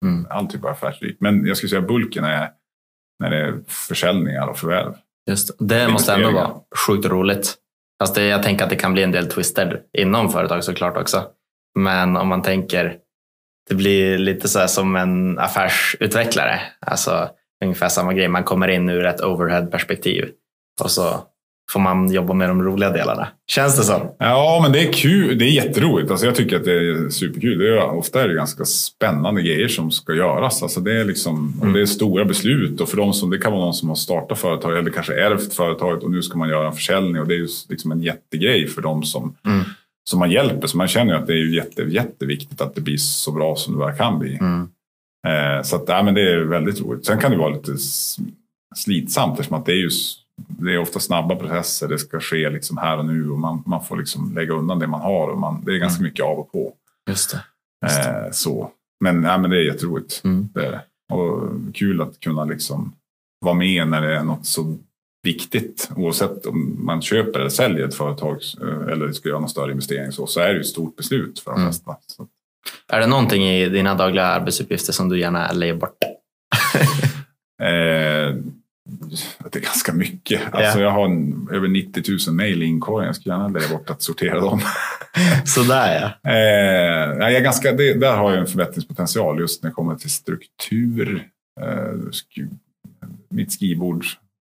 [0.04, 0.26] Mm.
[0.30, 1.16] all typ av affärsjuridik.
[1.20, 2.50] Men jag skulle säga bulken är
[3.20, 4.94] när det är försäljningar och förvärv.
[5.30, 5.88] Just det.
[5.88, 6.54] måste ändå vara
[6.86, 7.54] sjukt roligt.
[7.98, 11.24] Fast det, jag tänker att det kan bli en del twister inom företag såklart också.
[11.78, 12.96] Men om man tänker,
[13.68, 16.60] det blir lite så här som en affärsutvecklare.
[16.80, 17.28] Alltså
[17.64, 18.28] ungefär samma grej.
[18.28, 20.30] Man kommer in ur ett overhead-perspektiv
[20.82, 21.22] och så
[21.72, 23.28] får man jobba med de roliga delarna.
[23.50, 24.00] Känns det som?
[24.18, 25.38] Ja, men det är kul.
[25.38, 26.10] Det är jätteroligt.
[26.10, 27.58] Alltså, jag tycker att det är superkul.
[27.58, 30.62] Det är, ofta är det ganska spännande grejer som ska göras.
[30.62, 31.72] Alltså, det, är liksom, Mm.
[31.74, 32.80] det är stora beslut.
[32.80, 35.54] Och för de som, det kan vara någon som har startat företag eller kanske ärvt
[35.54, 37.20] företaget och nu ska man göra en försäljning.
[37.22, 39.60] Och det är liksom en jättegrej för de som, Mm.
[40.10, 40.66] som man hjälper.
[40.66, 43.78] Så man känner att det är jätte, jätteviktigt att det blir så bra som det
[43.78, 44.38] bara kan bli.
[44.40, 44.68] Mm.
[45.28, 47.06] Eh, så att, ja, men det är väldigt roligt.
[47.06, 47.72] Sen kan det vara lite
[48.76, 50.14] slitsamt eftersom att det är ju s-
[50.46, 51.88] det är ofta snabba processer.
[51.88, 54.86] Det ska ske liksom här och nu och man, man får liksom lägga undan det
[54.86, 55.28] man har.
[55.28, 56.72] Och man, det är ganska mycket av och på.
[57.08, 57.44] Just det.
[57.86, 58.10] Just det.
[58.26, 58.70] Eh, så.
[59.04, 60.20] Men, ja, men det är jätteroligt.
[60.24, 60.48] Mm.
[60.54, 60.80] Det är det.
[61.14, 62.92] Och kul att kunna liksom
[63.44, 64.76] vara med när det är något så
[65.22, 65.90] viktigt.
[65.96, 70.12] Oavsett om man köper eller säljer ett företag eh, eller ska göra någon större investering
[70.12, 71.72] så, så är det ju ett stort beslut för de Mm.
[71.72, 71.96] flesta.
[72.06, 72.26] Så,
[72.92, 75.96] Är det någonting i dina dagliga arbetsuppgifter som du gärna lägger bort?
[77.62, 78.34] Eh,
[79.52, 80.40] det är ganska mycket.
[80.54, 80.84] Alltså Ja.
[80.84, 81.08] Jag har
[81.56, 83.06] över 90 000 mejl i inkorgen.
[83.06, 84.60] Jag skulle gärna lägga bort att sortera dem.
[85.44, 86.30] Sådär ja.
[86.30, 90.10] Eh, jag är ganska, det, där har jag en förbättringspotential just när det kommer till
[90.10, 91.28] struktur.
[91.60, 92.48] Eh, sk-
[93.30, 94.04] mitt skrivbord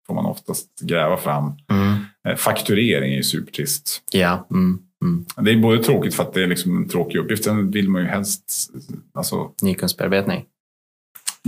[0.06, 1.52] får man oftast gräva fram.
[1.70, 1.94] Mm.
[2.28, 4.02] Eh, fakturering är ju supertrist.
[4.12, 4.46] Ja.
[4.50, 4.78] Mm.
[5.04, 5.24] Mm.
[5.44, 7.44] Det är både tråkigt för att det är liksom en tråkig uppgift.
[7.44, 8.70] Sen vill man ju helst...
[9.14, 10.44] Alltså, Nykunskapsbearbetning.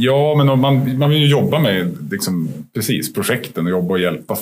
[0.01, 4.37] Ja, men man, man vill ju jobba med liksom, precis, projekten och jobba och hjälpa.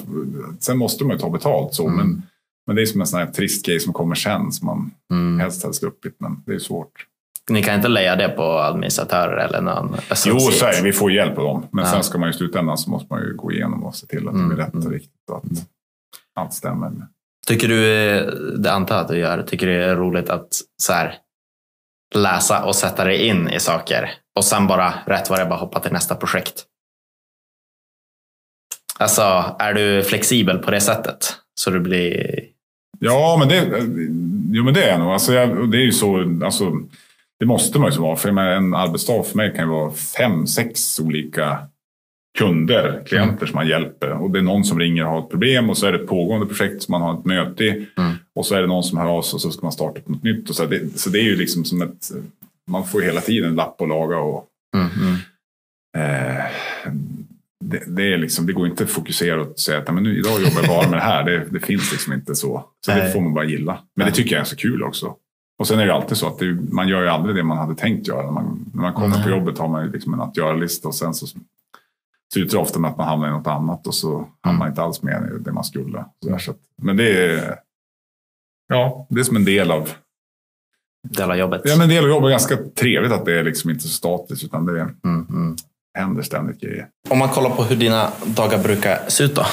[0.60, 1.74] Sen måste man ju ta betalt.
[1.74, 1.96] Så, Mm.
[1.96, 2.22] men,
[2.66, 5.40] men det är som en sån här trist grej som kommer sen som man Mm.
[5.40, 6.14] helst hade sluppit.
[6.18, 7.06] Men det är svårt.
[7.50, 10.56] Ni kan inte leja det på administratörer eller någon Jo, associate?
[10.56, 11.66] så är det, vi får hjälp av dem.
[11.72, 11.90] Men Ja.
[11.90, 14.18] sen ska man ju i slutändan så måste man ju gå igenom och se till
[14.28, 14.92] att det Mm, blir rätt och mm.
[14.92, 15.30] riktigt.
[15.30, 15.44] Och att
[16.40, 16.90] allt stämmer.
[17.46, 17.76] Tycker du,
[18.58, 20.48] det antar jag att du gör, tycker det är roligt att
[20.82, 21.14] så här,
[22.14, 25.58] läsa och sätta dig in i saker och sen bara rätt vad det är bara
[25.58, 26.64] hoppa till nästa projekt?
[28.98, 31.36] Alltså, är du flexibel på det sättet?
[31.60, 32.40] Så du blir...
[33.00, 33.66] Ja, men det,
[34.56, 35.12] jo, men det är jag nog.
[35.12, 36.72] Alltså, jag, det är ju så, alltså,
[37.38, 38.16] det måste man ju vara.
[38.16, 41.58] För en arbetsdag för mig kan ju vara fem, sex olika
[42.38, 43.46] kunder, klienter mm.
[43.46, 44.10] som man hjälper.
[44.10, 46.06] Och det är någon som ringer och har ett problem och så är det ett
[46.06, 47.70] pågående projekt som man har ett möte i.
[47.98, 48.12] Mm.
[48.34, 50.22] Och så är det någon som hör av sig och så ska man starta något
[50.22, 50.50] nytt.
[50.50, 52.10] Och så, det, så det är ju liksom som ett...
[52.70, 54.46] Man får hela tiden lapp och laga och...
[54.76, 54.88] Mm.
[55.00, 55.16] mm.
[55.96, 56.44] Eh,
[57.64, 60.40] det, det, är liksom, det går inte att fokusera och säga att men nu, idag
[60.40, 61.24] jobbar jag bara med det här.
[61.24, 62.64] Det, det finns liksom inte så.
[62.86, 63.02] Så Nej.
[63.02, 63.78] det får man bara gilla.
[63.96, 65.14] Men det tycker jag är så kul också.
[65.58, 67.74] Och sen är det alltid så att det, man gör ju aldrig det man hade
[67.74, 68.22] tänkt göra.
[68.22, 69.22] När man, när man kommer Nej.
[69.22, 71.26] på jobbet har man liksom en att göra-lista och sen så
[72.32, 74.30] slutar ofta med att man hamnar i något annat och så mm.
[74.40, 76.04] hamnar man inte alls med i det man skulle.
[76.24, 77.58] Så, så att, men det är,
[78.68, 79.90] ja, det är som en del av
[81.08, 81.62] Del av jobbet.
[81.64, 84.44] Ja, men del av jobbet är ganska trevligt att det är liksom inte så statiskt
[84.44, 85.56] utan det mm, mm.
[85.98, 86.88] händer ständigt grejer.
[87.08, 89.46] Om man kollar på hur dina dagar brukar se ut då?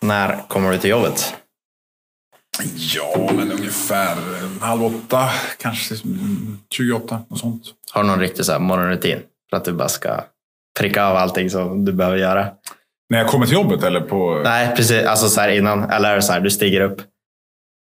[0.00, 1.34] När kommer du till jobbet?
[2.76, 4.16] Ja, men ungefär
[4.60, 5.94] halv åtta, kanske
[6.70, 7.62] 28 och sånt.
[7.92, 9.18] Har du någon riktig så här morgonrutin?
[9.50, 10.20] För att du bara ska
[10.80, 12.48] pricka av allting som du behöver göra?
[13.10, 14.40] När jag kommer till jobbet eller på?
[14.44, 15.06] Nej, precis.
[15.06, 15.90] Alltså så här innan.
[15.90, 17.00] Eller så här, du stiger upp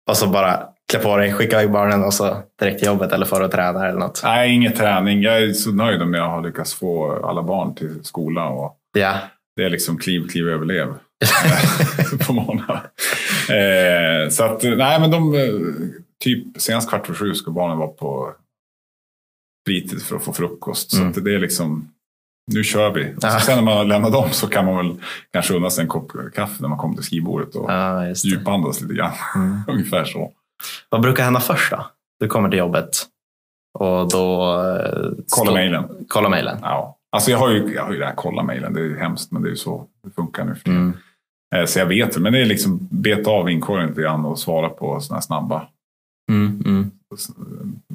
[0.10, 0.60] och så bara
[0.92, 3.88] klä på dig, skicka iväg barnen och så direkt till jobbet eller för att träna
[3.88, 4.22] eller något?
[4.24, 5.22] Nej, ingen träning.
[5.22, 8.50] Jag är så nöjd om jag har lyckats få alla barn till skola.
[8.50, 9.18] Och ja.
[9.56, 10.88] Det är liksom kliv, kliv, överlev
[12.28, 12.78] på morgonen.
[13.50, 15.34] Eh, så att, nej men de,
[16.24, 18.34] typ senast kvart för sju ska barnen vara på
[19.68, 20.94] fritids för att få frukost.
[20.94, 21.14] Mm.
[21.14, 21.92] Så det är liksom,
[22.54, 23.16] nu kör vi.
[23.22, 24.96] Så sen när man lämnar dem så kan man väl
[25.34, 28.94] kanske unna sig en kopp kaffe när man kommer till skrivbordet och ja, djupandas lite
[28.94, 29.12] grann.
[29.36, 29.62] Mm.
[29.68, 30.32] Ungefär så.
[30.90, 31.86] Vad brukar hända först då?
[32.20, 32.90] Du kommer till jobbet
[33.80, 34.56] och då...
[34.62, 35.84] Eh, kolla mejlen.
[36.08, 36.58] Kolla mejlen.
[36.62, 36.96] Ja.
[37.12, 39.42] Alltså jag har ju, jag har ju det här kolla mejlen, det är hemskt men
[39.42, 40.94] det är ju så det funkar nu för mm.
[41.56, 44.70] Eh, så jag vet men det är liksom beta av inkorgen lite grann och svara
[44.70, 45.68] på sådana här snabba
[46.32, 46.92] mm, mm.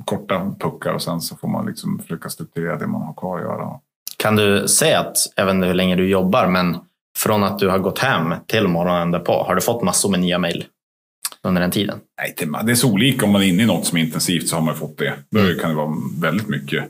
[0.04, 3.44] korta puckar och sen så får man liksom försöka strukturera det man har kvar att
[3.44, 3.80] göra.
[4.24, 5.16] Kan du säga att,
[5.50, 6.76] inte hur länge du jobbar, men
[7.18, 10.38] från att du har gått hem till morgonen därpå, har du fått massor med nya
[10.38, 10.64] mejl
[11.42, 11.98] under den tiden?
[12.20, 12.34] Nej,
[12.64, 13.26] det är så olika.
[13.26, 15.14] Om man är inne i något som är intensivt så har man fått det.
[15.30, 15.58] Då mm.
[15.58, 16.84] kan det vara väldigt mycket.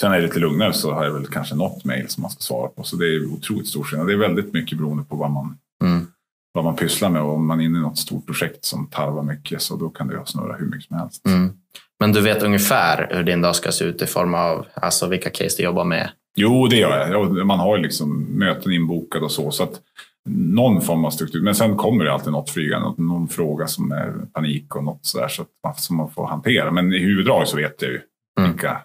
[0.00, 2.40] Sen är det lite lugnare så har jag väl kanske något mejl som man ska
[2.40, 2.82] svara på.
[2.82, 4.06] Så det är otroligt stor skillnad.
[4.06, 6.06] Det är väldigt mycket beroende på vad man, mm.
[6.52, 7.22] vad man pysslar med.
[7.22, 10.08] Och om man är inne i något stort projekt som tarvar mycket så då kan
[10.08, 11.26] det snurra hur mycket som helst.
[11.26, 11.52] Mm.
[12.00, 15.30] Men du vet ungefär hur din dag ska se ut i form av alltså vilka
[15.30, 16.10] case du jobbar med?
[16.36, 17.46] Jo, det gör jag.
[17.46, 19.50] Man har ju liksom möten inbokade och så.
[19.50, 19.80] så att
[20.28, 21.42] någon form av struktur.
[21.42, 25.28] Men sen kommer det alltid något flygande, någon fråga som är panik och något sådär
[25.28, 26.70] så man, som man får hantera.
[26.70, 28.00] Men i huvuddrag så vet jag ju
[28.38, 28.50] mm.
[28.50, 28.80] vilka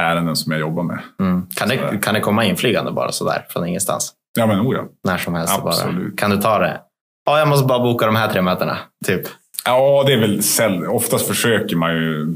[0.00, 0.98] ärenden som jag jobbar med.
[1.20, 1.46] Mm.
[1.54, 4.12] Kan, det, kan det komma inflygande bara sådär från ingenstans?
[4.38, 4.84] Ja, men oh ja.
[5.04, 5.58] När som helst.
[5.58, 5.96] Absolut.
[5.96, 6.16] Bara.
[6.16, 6.80] Kan du ta det?
[7.26, 8.78] Ja, jag måste bara boka de här tre mötena.
[9.06, 9.22] Typ.
[9.64, 10.86] Ja, det är väl säll...
[10.86, 12.34] Oftast försöker man ju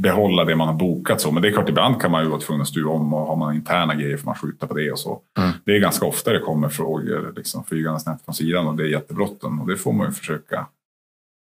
[0.00, 1.20] behålla det man har bokat.
[1.20, 1.30] Så.
[1.30, 3.36] Men det är klart, ibland kan man ju vara tvungen att stuva om och har
[3.36, 5.20] man interna grejer får man skjuta på det och så.
[5.38, 5.50] Mm.
[5.64, 8.88] Det är ganska ofta det kommer frågor liksom, flygandes snett från sidan och det är
[8.88, 9.60] jättebråttom.
[9.60, 10.66] Och det får man ju försöka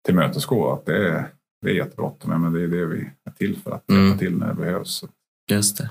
[0.07, 0.73] tillmötesgå.
[0.73, 1.29] Att det, är,
[1.63, 3.71] det är jättebråttom, men det är det vi är till för.
[3.71, 4.05] Att mm.
[4.05, 5.05] hjälpa till när det behövs.
[5.51, 5.91] Just det.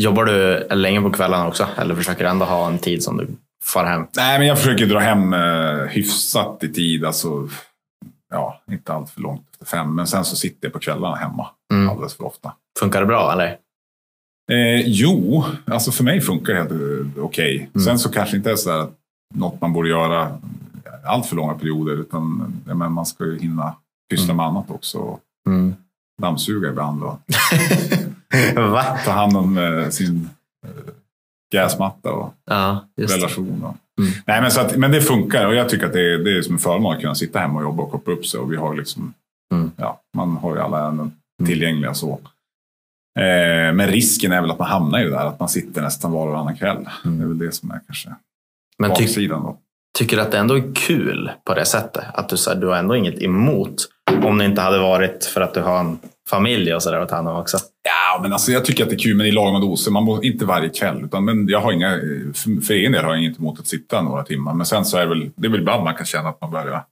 [0.00, 1.66] Jobbar du länge på kvällarna också?
[1.76, 3.28] Eller försöker du ändå ha en tid som du
[3.64, 4.06] far hem?
[4.16, 7.04] Nej, men jag försöker dra hem eh, hyfsat i tid.
[7.04, 7.48] Alltså,
[8.30, 9.94] ja, inte allt för långt fem.
[9.94, 11.90] Men sen så sitter jag på kvällarna hemma mm.
[11.90, 12.52] alldeles för ofta.
[12.78, 13.56] Funkar det bra eller?
[14.52, 17.56] Eh, jo, alltså för mig funkar det helt eh, okej.
[17.56, 17.56] Okay.
[17.58, 17.84] Mm.
[17.84, 18.88] Sen så kanske inte är så här
[19.34, 20.38] något man borde göra
[21.06, 21.92] allt för långa perioder.
[21.92, 23.74] Utan men man ska ju hinna
[24.10, 24.56] pyssla med mm.
[24.56, 25.18] annat också.
[25.48, 25.74] Mm.
[26.22, 27.20] Dammsuga ibland och
[29.04, 30.28] ta hand om eh, sin
[30.66, 30.92] eh,
[31.52, 33.64] gräsmatta och ja, relation.
[33.64, 34.12] Och, Mm.
[34.26, 36.42] Nej, men, så att, men det funkar och jag tycker att det är, det är
[36.42, 38.40] som en förmån att kunna sitta hemma och jobba och koppla upp sig.
[38.40, 39.14] Och vi har liksom,
[39.52, 39.70] mm.
[39.76, 41.48] ja, man har ju alla ärenden mm.
[41.48, 41.94] tillgängliga.
[41.94, 42.20] så.
[43.18, 46.12] Eh, men risken är väl att man hamnar i det där att man sitter nästan
[46.12, 46.88] var och varannan kväll.
[47.04, 47.18] Mm.
[47.18, 48.14] Det är väl det som är kanske
[48.80, 49.42] men baksidan.
[49.42, 49.58] Då.
[49.98, 52.04] Tycker du att det ändå är kul på det sättet?
[52.14, 53.88] Att du, så här, du har ändå inget emot
[54.22, 57.16] om det inte hade varit för att du har en familj och sådär att ta
[57.16, 57.58] hand om också?
[57.82, 59.90] Ja, men alltså, jag tycker att det är kul, men i lagom doser.
[59.90, 61.04] Man må, inte varje kväll.
[61.04, 61.90] Utan, men jag har inga,
[62.34, 64.54] för, för egen del har jag inget emot att sitta några timmar.
[64.54, 66.50] Men sen så är det väl, det är väl ibland man kan känna att man
[66.50, 66.84] börjar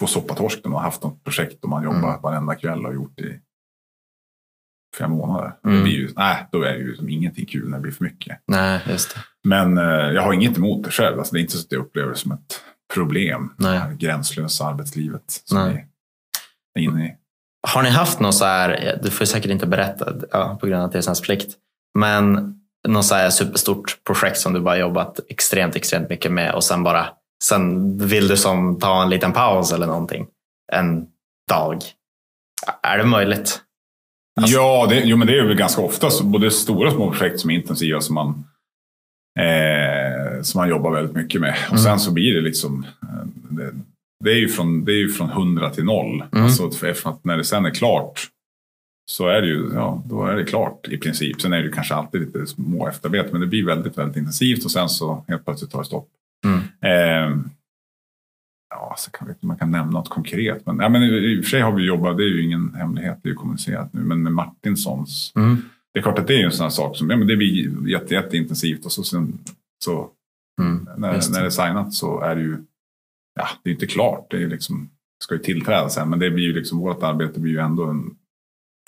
[0.00, 2.20] få soppatorsk när man har haft något projekt och man jobbar mm.
[2.22, 3.40] varenda kväll och gjort i
[4.96, 5.52] flera månader.
[5.64, 5.76] Mm.
[5.76, 8.04] Det blir ju, nej, då är det ju som ingenting kul när det blir för
[8.04, 8.38] mycket.
[8.46, 9.20] Nej, just det.
[9.48, 11.18] Men eh, jag har inget emot det själv.
[11.18, 12.62] Alltså, det är inte så att jag upplever det som ett
[12.94, 13.54] problem.
[13.56, 13.80] Nej.
[13.88, 15.86] Det gränslösa arbetslivet som nej.
[16.74, 17.16] vi är inne i.
[17.68, 20.88] Har ni haft något så här, du får säkert inte berätta ja, på grund av
[20.88, 21.54] tillståndsplikt,
[21.98, 22.54] men
[22.88, 26.82] något så här superstort projekt som du bara jobbat extremt, extremt mycket med och sen
[26.82, 27.08] bara,
[27.44, 30.26] sen vill du som ta en liten paus eller någonting
[30.72, 31.06] en
[31.50, 31.78] dag.
[32.82, 33.60] Är det möjligt?
[34.40, 37.10] Alltså- Ja, det, jo, men det är väl ganska ofta så, både stora och små
[37.10, 38.44] projekt som är intensiva som man,
[39.40, 41.54] eh, som man jobbar väldigt mycket med.
[41.66, 41.82] Och Mm.
[41.82, 43.72] sen så blir det liksom eh, det,
[44.24, 46.24] det är ju från, det är ju från 100 till noll.
[46.32, 46.44] Mm.
[46.44, 46.70] Alltså,
[47.22, 48.20] när det sen är klart
[49.10, 51.40] så är det ju, ja, då är det klart i princip.
[51.40, 54.70] Sen är det kanske alltid lite små efterarbete, men det blir väldigt, väldigt intensivt och
[54.70, 56.08] sen så helt plötsligt tar det stopp.
[56.44, 56.60] Mm.
[56.80, 57.38] Eh,
[58.70, 60.66] ja, så kan vi, man kan nämna något konkret.
[60.66, 63.18] Men, ja, men i, och för sig har vi jobbat, det är ju ingen hemlighet,
[63.22, 65.32] det är ju kommunicerat nu, men med Martinsons.
[65.36, 65.56] Mm.
[65.92, 67.36] Det är klart att det är ju en sån här sak som ja, men det
[67.36, 69.38] blir jätte, jätteintensivt och så, sen,
[69.84, 70.10] så
[70.60, 70.88] Mm.
[70.96, 71.30] när, det.
[71.32, 72.56] när det är signat så är det ju
[73.34, 74.30] ja, det är inte klart.
[74.30, 74.90] Det är liksom,
[75.24, 78.16] ska ju tillträda sen, men det blir ju liksom, vårt arbete blir ju ändå en,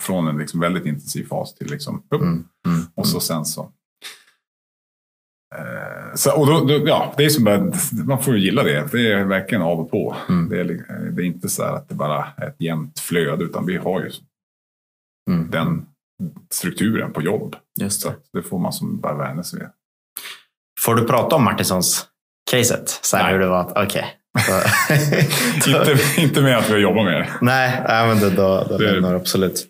[0.03, 2.21] från en liksom väldigt intensiv fas till liksom, upp.
[2.21, 2.43] Mm.
[2.67, 2.81] Mm.
[2.95, 3.71] Och så sen så.
[5.55, 7.71] Eh, så och då, då, ja, det är som bara,
[8.05, 8.91] man får ju gilla det.
[8.91, 10.15] Det är verkligen av och på.
[10.29, 10.49] Mm.
[10.49, 10.63] Det, är,
[11.11, 13.99] det är inte så här att det bara är ett jämnt flöde, utan vi har
[14.01, 14.11] ju
[15.29, 15.51] Mm.
[15.51, 15.85] den
[16.51, 17.55] strukturen på jobb.
[17.81, 18.13] Just Så det.
[18.15, 19.67] att det får man som bara vänja sig vid.
[20.79, 22.05] Får du prata om Martinsons
[22.51, 22.89] caset?
[23.01, 23.33] Så här Nej.
[23.33, 23.83] hur det var?
[23.83, 24.05] Okej.
[25.63, 27.29] Så- inte, inte med att vi jobbar med det.
[27.41, 29.65] Nej, men det, då, då Det- lämnar absolut.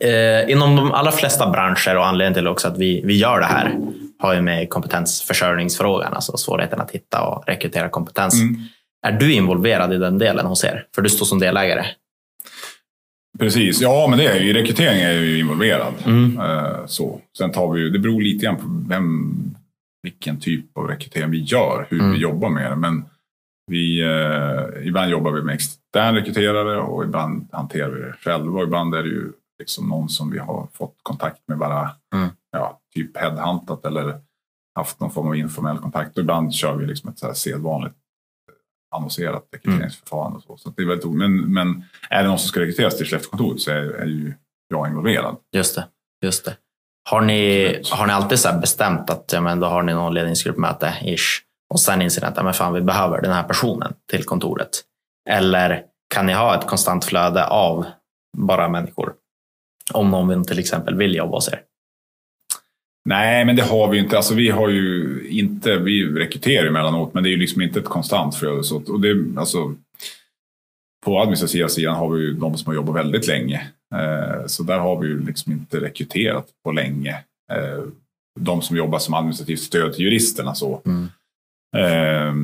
[0.00, 3.46] Eh, inom de allra flesta branscher och anledningen till också att vi, vi gör det
[3.46, 3.76] här
[4.18, 8.34] har ju med kompetensförsörjningsfrågan, alltså svårigheten att hitta och rekrytera kompetens.
[8.42, 8.56] Mm.
[9.06, 10.86] Är du involverad i den delen hos er?
[10.94, 11.84] För du står som delägare.
[13.38, 15.94] Precis, ja men det är ju, rekrytering är ju involverad.
[16.06, 16.40] Mm.
[16.40, 17.20] Eh, så.
[17.38, 19.34] Sen tar vi ju, det beror lite grann på vem,
[20.02, 22.12] vilken typ av rekrytering vi gör, hur Mm.
[22.12, 22.76] vi jobbar med det.
[22.76, 23.04] Men
[23.70, 28.58] vi, eh, ibland jobbar vi med extern rekryterare och ibland hanterar vi det själva.
[28.58, 32.28] Och ibland är det ju liksom någon som vi har fått kontakt med bara, Mm.
[32.52, 34.20] ja, typ headhuntat eller
[34.74, 36.16] haft någon form av informell kontakt.
[36.16, 37.96] Och ibland kör vi liksom ett så här sedvanligt
[38.94, 40.36] annonserat rekryteringsförfarande.
[40.36, 40.56] Och så.
[40.56, 43.70] Så det är väldigt, men, men är det någon som ska rekryteras till Skellefteåkontoret så
[43.70, 44.34] är, är ju
[44.68, 45.36] jag involverad.
[45.52, 45.86] Just det.
[46.24, 46.56] Just det.
[47.10, 47.90] Har ni, Absolut.
[47.90, 51.42] har ni alltid så bestämt att ja, men då har ni någon ledningsgruppmöte ish,
[51.74, 54.82] och sen inser ni att ja, men fan, vi behöver den här personen till kontoret?
[55.28, 57.86] Eller kan ni ha ett konstant flöde av
[58.38, 59.14] bara människor?
[59.92, 61.62] Om någon till exempel vill jobba hos er.
[63.06, 64.16] Nej, men det har vi inte.
[64.16, 67.84] Alltså, vi har ju inte, vi rekryterar emellanåt, men det är ju liksom inte ett
[67.88, 68.64] konstant flöde.
[68.64, 69.74] Så, och det, alltså,
[71.04, 73.68] på administrativa sidan har vi ju de som har jobbat väldigt länge.
[73.94, 77.10] Eh, så där har vi ju liksom inte rekryterat på länge.
[77.52, 77.84] Eh,
[78.40, 80.54] de som jobbar som administrativt stöd till juristerna.
[80.54, 80.82] Så.
[80.84, 81.08] Mm.
[81.76, 82.34] Eh,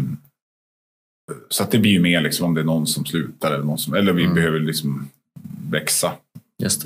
[1.49, 3.79] så att det blir ju mer liksom om det är någon som slutar eller, någon
[3.79, 4.35] som, eller vi Mm.
[4.35, 5.09] behöver liksom
[5.71, 6.13] växa.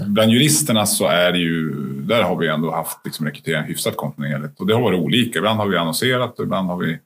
[0.09, 4.61] Bland juristerna så är det ju, där har vi ändå haft liksom rekrytering hyfsat kontinuerligt.
[4.61, 5.39] Och det har varit olika.
[5.39, 6.99] Ibland har vi annonserat och ibland har vi,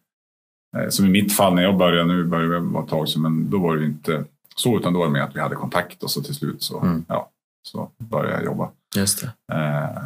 [0.77, 3.23] eh, som i mitt fall när jag började, nu börjar det vara ett tag sedan,
[3.23, 4.25] men då var det inte
[4.57, 6.81] så, utan då var det mer att vi hade kontakt och så till slut så,
[6.81, 7.05] Mm.
[7.09, 7.31] ja,
[7.63, 8.71] så började jag jobba.
[8.97, 9.55] Just det.
[9.57, 10.03] Eh,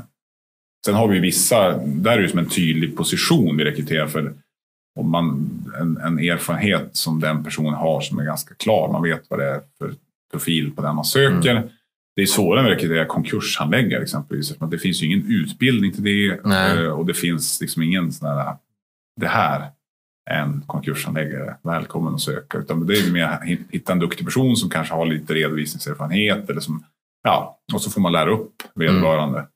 [0.87, 4.35] sen har vi vissa, där är det som en tydlig position vi rekryterar för.
[5.00, 5.48] Om man,
[5.81, 9.44] en, en erfarenhet som den personen har som är ganska klar, man vet vad det
[9.44, 9.94] är för
[10.31, 11.55] profil på den man söker.
[12.16, 14.55] Det är svårare att rekrytera konkurshandläggare exempelvis.
[14.70, 16.85] Det finns ju ingen utbildning till det Nej.
[16.85, 18.57] eh, och det finns liksom ingen sån här,
[19.20, 19.70] det här
[20.31, 22.59] är en konkurshandläggare, välkommen att söka.
[22.59, 26.61] Utan det är mer att hitta en duktig person som kanske har lite redovisningserfarenhet eller
[26.61, 26.85] som
[27.27, 29.46] Ja, och så får man lära upp vederbörande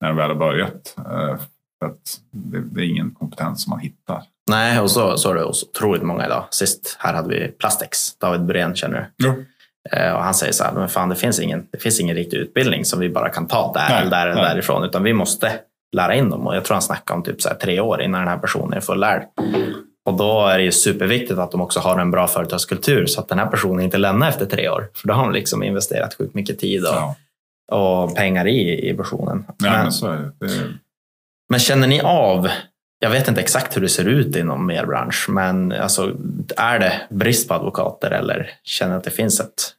[0.00, 0.94] när de väl har börjat.
[0.98, 1.36] Eh,
[1.78, 4.22] För att det, det är ingen kompetens som man hittar.
[4.50, 6.44] Nej, och så, så är det otroligt många idag.
[6.50, 9.26] Sist här hade vi Plastex, David Brén känner du.
[9.26, 9.34] Ja.
[9.92, 12.36] Eh, Och han säger så här, men fan det finns, ingen, det finns ingen riktig
[12.36, 15.52] utbildning som vi bara kan ta där Nej, eller där eller därifrån, utan vi måste
[15.96, 16.46] lära in dem.
[16.46, 18.80] Och jag tror han snackar om typ så tre år innan den här personen är
[18.80, 19.22] fullärd.
[20.06, 23.28] Och då är det ju superviktigt att de också har en bra företagskultur så att
[23.28, 24.88] den här personen inte lämnar efter tre år.
[24.94, 27.14] För då har de liksom investerat sjukt mycket tid och, Ja.
[27.72, 29.44] och pengar i, i personen.
[29.58, 30.32] Nej, men, men så är det.
[30.46, 30.78] det är,
[31.50, 32.48] men känner ni av,
[33.02, 36.16] jag vet inte exakt hur det ser ut inom er bransch, men alltså,
[36.56, 39.74] är det brist på advokater eller känner att det finns ett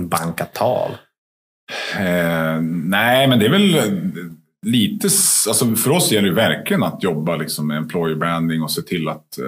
[0.00, 0.90] bankat tal?
[1.98, 3.76] Eh, nej, men det är väl
[4.66, 5.08] lite...
[5.48, 9.08] Alltså för oss gäller det verkligen att jobba liksom med employer branding och se till
[9.08, 9.38] att...
[9.38, 9.44] Eh,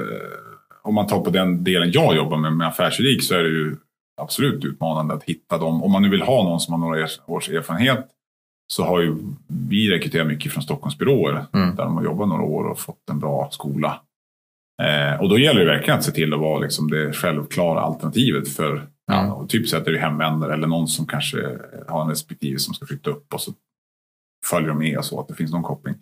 [0.85, 3.77] om man tar på den delen jag jobbar med, med affärsjuridik, så är det ju
[4.21, 5.83] absolut utmanande att hitta dem.
[5.83, 8.07] Om man nu vill ha någon som har några års erfarenhet
[8.73, 9.17] så har ju
[9.47, 11.77] vi rekryterat mycket från Stockholmsbyråer Mm.
[11.77, 14.01] där de har jobbat några år och fått en bra skola.
[14.83, 18.49] Eh, och då gäller det verkligen att se till att vara liksom det självklara alternativet
[18.49, 19.27] för Mm.
[19.27, 21.59] ja, typ sett är det hemvändare eller någon som kanske
[21.89, 23.53] har en respektive som ska flytta upp och så
[24.47, 25.95] följer de med och så att det finns någon koppling.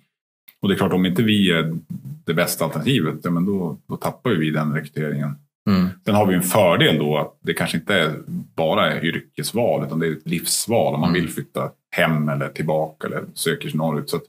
[0.62, 1.76] Och det är klart, om inte vi är
[2.24, 5.36] det bästa alternativet, ja, men då, då tappar vi den rekryteringen.
[5.70, 5.88] Mm.
[6.04, 8.14] Sen har vi en fördel då att det kanske inte är
[8.54, 11.20] bara är yrkesval utan det är ett livsval om man Mm.
[11.22, 14.10] vill flytta hem eller tillbaka eller söker sig norrut.
[14.10, 14.22] Så att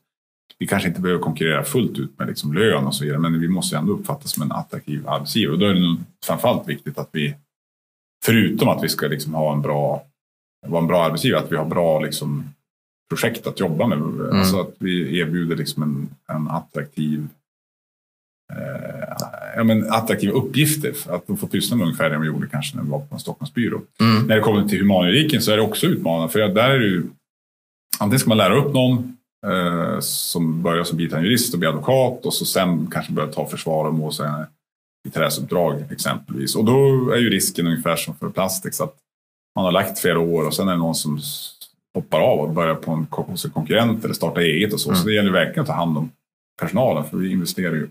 [0.59, 3.47] vi kanske inte behöver konkurrera fullt ut med liksom lön och så vidare, men vi
[3.47, 5.53] måste ändå uppfattas som en attraktiv arbetsgivare.
[5.53, 7.35] Och då är det nog framförallt viktigt att vi,
[8.25, 10.03] förutom att vi ska liksom ha en bra,
[10.67, 12.43] vara en bra arbetsgivare, att vi har bra liksom
[13.09, 13.97] projekt att jobba med.
[13.97, 14.39] Mm.
[14.39, 17.27] Alltså att vi erbjuder liksom en, en attraktiv
[18.53, 19.15] eh,
[19.55, 20.93] ja, men attraktiva uppgifter.
[21.09, 23.19] Att de får pyssla med ungefär det de gjorde kanske när vi var på en
[23.19, 23.81] Stockholmsbyrå.
[23.99, 24.27] Mm.
[24.27, 26.31] När det kommer till humanjuridiken så är det också utmanande.
[26.31, 27.03] För där är det ju,
[28.01, 32.25] antingen ska man lära upp någon eh, som börjar som biträdande jurist och blir advokat
[32.25, 34.29] och så sen kanske börjar ta försvar och må sig
[35.03, 36.55] biträdesuppdrag exempelvis.
[36.55, 38.95] Och då är ju risken ungefär som för Plastics att
[39.55, 41.19] man har lagt flera år och sen är det någon som
[41.93, 44.89] hoppar av och börjar på en, hos en konkurrent eller startar eget och så.
[44.89, 45.01] Mm.
[45.01, 46.11] Så det gäller verkligen att ta hand om
[46.61, 47.87] personalen för vi investerar ju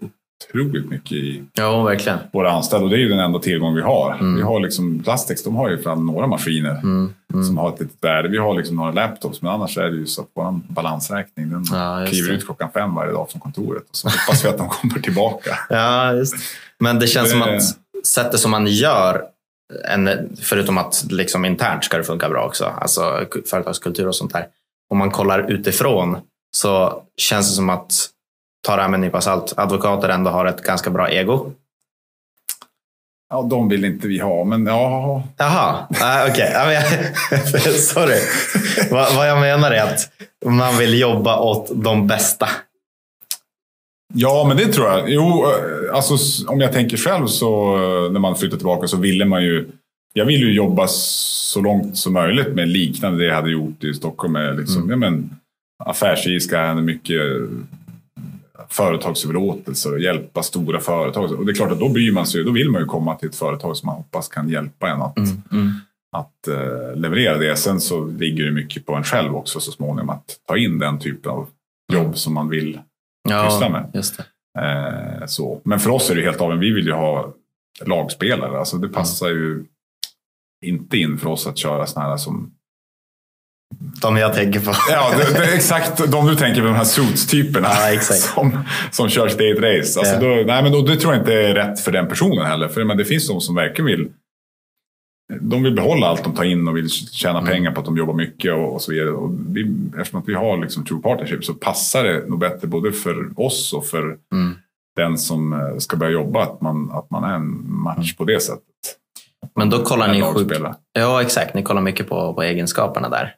[0.48, 2.18] otroligt mycket i ja, verkligen.
[2.32, 4.14] våra anställda och det är ju den enda tillgång vi har.
[4.14, 4.36] Mm.
[4.36, 7.14] Vi har liksom, Plastex de har ju fram några maskiner mm.
[7.32, 7.44] Mm.
[7.44, 8.28] som har ett litet värde.
[8.28, 11.64] Vi har liksom några laptops men annars är det ju så att vår balansräkning den
[11.72, 14.68] ja, kliver ut klockan fem varje dag från kontoret och så hoppas vi att de
[14.68, 15.58] kommer tillbaka.
[15.68, 16.34] Ja, just.
[16.78, 17.38] Men det känns det...
[17.38, 17.62] som att
[18.06, 19.22] sättet som man gör
[19.88, 24.46] en, förutom att liksom internt ska det funka bra också, alltså företagskultur och sånt där.
[24.90, 26.16] Om man kollar utifrån
[26.56, 27.92] så känns det som att,
[28.66, 31.52] ta det här med en nypa salt, advokater ändå har ett ganska bra ego.
[33.30, 35.22] Ja, de vill inte vi ha, men ja.
[35.36, 36.50] Jaha, ah, okej.
[36.50, 37.72] Okay.
[37.78, 38.20] Sorry.
[38.90, 40.10] vad, vad jag menar är att
[40.46, 42.48] man vill jobba åt de bästa.
[44.14, 45.10] Ja, men det tror jag.
[45.10, 49.24] Jo, eh, alltså, om jag tänker själv så eh, när man flyttade tillbaka så ville
[49.24, 49.70] man ju
[50.12, 53.94] jag vill ju jobba så långt som möjligt med liknande det jag hade gjort i
[53.94, 54.32] Stockholm.
[54.32, 54.90] Med liksom, mm.
[54.90, 55.30] ja, men,
[55.84, 57.20] affärsjuriska, mycket
[58.70, 61.32] företagsöverlåtelser och hjälpa stora företag.
[61.32, 62.44] Och det är klart att då bryr man sig.
[62.44, 65.18] Då vill man ju komma till ett företag som man hoppas kan hjälpa en att,
[65.18, 65.42] mm.
[65.52, 65.72] Mm.
[66.16, 67.56] att uh, leverera det.
[67.56, 70.98] Sen så ligger det mycket på en själv också så småningom att ta in den
[70.98, 71.48] typen av
[71.92, 72.80] jobb som man vill
[73.28, 74.04] ja, pyssla med.
[74.58, 75.60] Uh, så.
[75.64, 76.66] Men för oss är det helt avgörande.
[76.66, 77.34] Vi vill ju ha
[77.84, 78.58] lagspelare.
[78.58, 79.64] Alltså det passar ju
[80.66, 82.54] inte in för oss att köra sådana här som
[83.78, 84.72] de jag tänker på.
[84.90, 89.08] Ja, det, det är exakt de du tänker på, de här suits-typerna ja, som, som
[89.08, 90.00] kör sitt eget race.
[90.00, 90.20] Alltså ja.
[90.20, 92.68] då, nej, men då, det tror jag inte är rätt för den personen heller.
[92.68, 94.08] För men det finns de som verkligen vill
[95.40, 97.50] de vill behålla allt de tar in och vill tjäna mm.
[97.50, 99.10] pengar på att de jobbar mycket och, och så vidare.
[99.10, 102.92] Och vi, eftersom att vi har liksom true partnership så passar det nog bättre både
[102.92, 104.02] för oss och för
[104.32, 104.54] mm.
[104.96, 108.40] den som eh, ska börja jobba att man, att man är en match på det
[108.40, 108.64] sättet.
[109.54, 110.52] Men då kollar ni sjuk...
[110.92, 111.54] Ja, exakt.
[111.54, 113.34] Ni kollar mycket på, på egenskaperna där.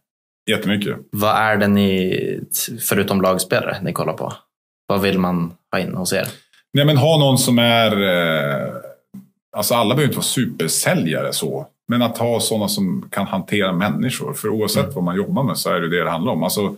[0.51, 0.97] Jättemycket.
[1.11, 2.40] Vad är det ni,
[2.80, 4.32] förutom lagspelare, ni kollar på?
[4.86, 6.28] Vad vill man ha in hos er?
[6.72, 8.03] Nej, men ha någon som är...
[8.03, 8.74] Eh,
[9.57, 11.66] alltså alla behöver inte vara supersäljare så.
[11.88, 14.34] Men att ha sådana som kan hantera människor.
[14.34, 14.95] För oavsett mm.
[14.95, 16.43] vad man jobbar med så är det det det handlar om.
[16.43, 16.76] Alltså,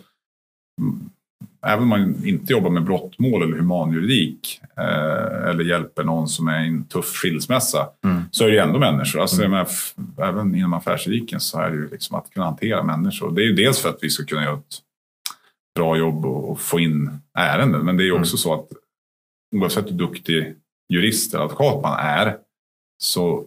[1.67, 6.65] även om man inte jobbar med brottmål eller humanjuridik eh, eller hjälper någon som är
[6.65, 8.23] i en tuff skilsmässa mm.
[8.31, 9.21] så är det ju ändå människor.
[9.21, 9.51] Alltså, mm.
[9.51, 9.67] med,
[10.29, 13.31] även inom affärsjuridiken så är det ju liksom att kunna hantera människor.
[13.31, 14.79] Det är ju dels för att vi ska kunna göra ett
[15.75, 18.23] bra jobb och, och få in ärenden men det är ju mm.
[18.23, 18.69] också så att
[19.57, 20.55] oavsett hur duktig
[20.89, 22.37] jurist eller advokat man är
[22.99, 23.45] så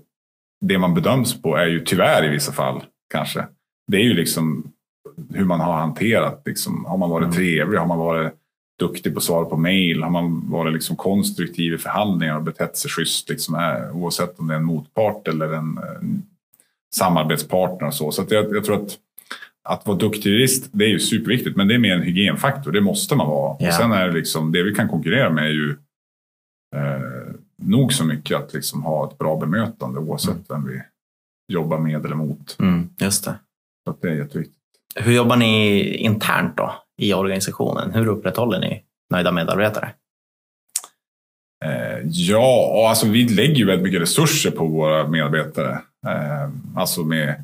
[0.65, 3.47] det man bedöms på är ju tyvärr i vissa fall kanske.
[3.88, 4.72] Det är ju liksom
[5.34, 6.41] hur man har hanterat.
[6.45, 7.36] Liksom, har man varit mm.
[7.36, 7.78] trevlig?
[7.78, 8.34] Har man varit
[8.80, 10.03] duktig på att svara på mail?
[10.03, 13.30] Har man varit liksom konstruktiv i förhandlingar och betett sig schysst?
[13.30, 16.24] Liksom, här, oavsett om det är en motpart eller en, en
[16.95, 17.88] samarbetspartner.
[17.88, 18.97] Och så så jag, jag, tror att
[19.70, 22.72] att vara duktig jurist, det är ju superviktigt, men det är mer en hygienfaktor.
[22.72, 23.58] Det måste man vara.
[23.60, 23.70] Yeah.
[23.70, 25.76] Och sen är det liksom, det vi kan konkurrera med är ju
[26.76, 30.64] eh, nog så mycket att liksom ha ett bra bemötande oavsett mm.
[30.64, 30.82] vem vi
[31.53, 32.55] jobbar med eller mot.
[32.60, 33.36] Mm, just det.
[33.88, 34.57] Så det är jätteviktigt.
[35.00, 37.93] Hur jobbar ni internt då i organisationen?
[37.93, 39.93] Hur upprätthåller ni nöjda medarbetare?
[41.66, 45.82] Eh, ja, alltså vi lägger ju väldigt mycket resurser på våra medarbetare.
[46.08, 47.43] Eh, alltså med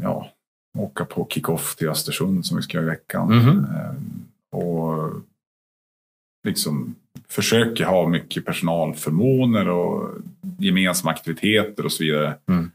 [0.00, 0.30] ja,
[0.78, 3.32] åka på kick-off till Östersund som vi ska göra i veckan.
[3.32, 3.66] Mm
[4.50, 5.12] och
[6.44, 6.94] liksom
[7.28, 10.10] försöker ha mycket personalförmåner och
[10.58, 12.34] gemensamma aktiviteter och så vidare.
[12.48, 12.70] Mm.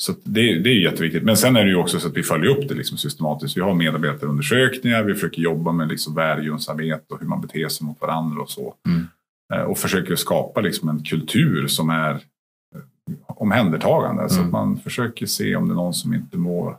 [0.00, 1.22] Så det, det, är jätteviktigt.
[1.22, 3.56] Men sen är det ju också så att vi följer upp det liksom systematiskt.
[3.56, 8.00] Vi har medarbetarundersökningar, vi försöker jobba med liksom värdegrundsarbete och hur man beter sig mot
[8.00, 8.74] varandra och så.
[8.86, 9.06] Mm.
[9.54, 12.82] Eh, och försöker skapa liksom en kultur som är eh,
[13.26, 14.22] omhändertagande.
[14.22, 14.28] Mm.
[14.28, 14.50] Så att mm.
[14.50, 16.76] man försöker se om det är någon som inte mår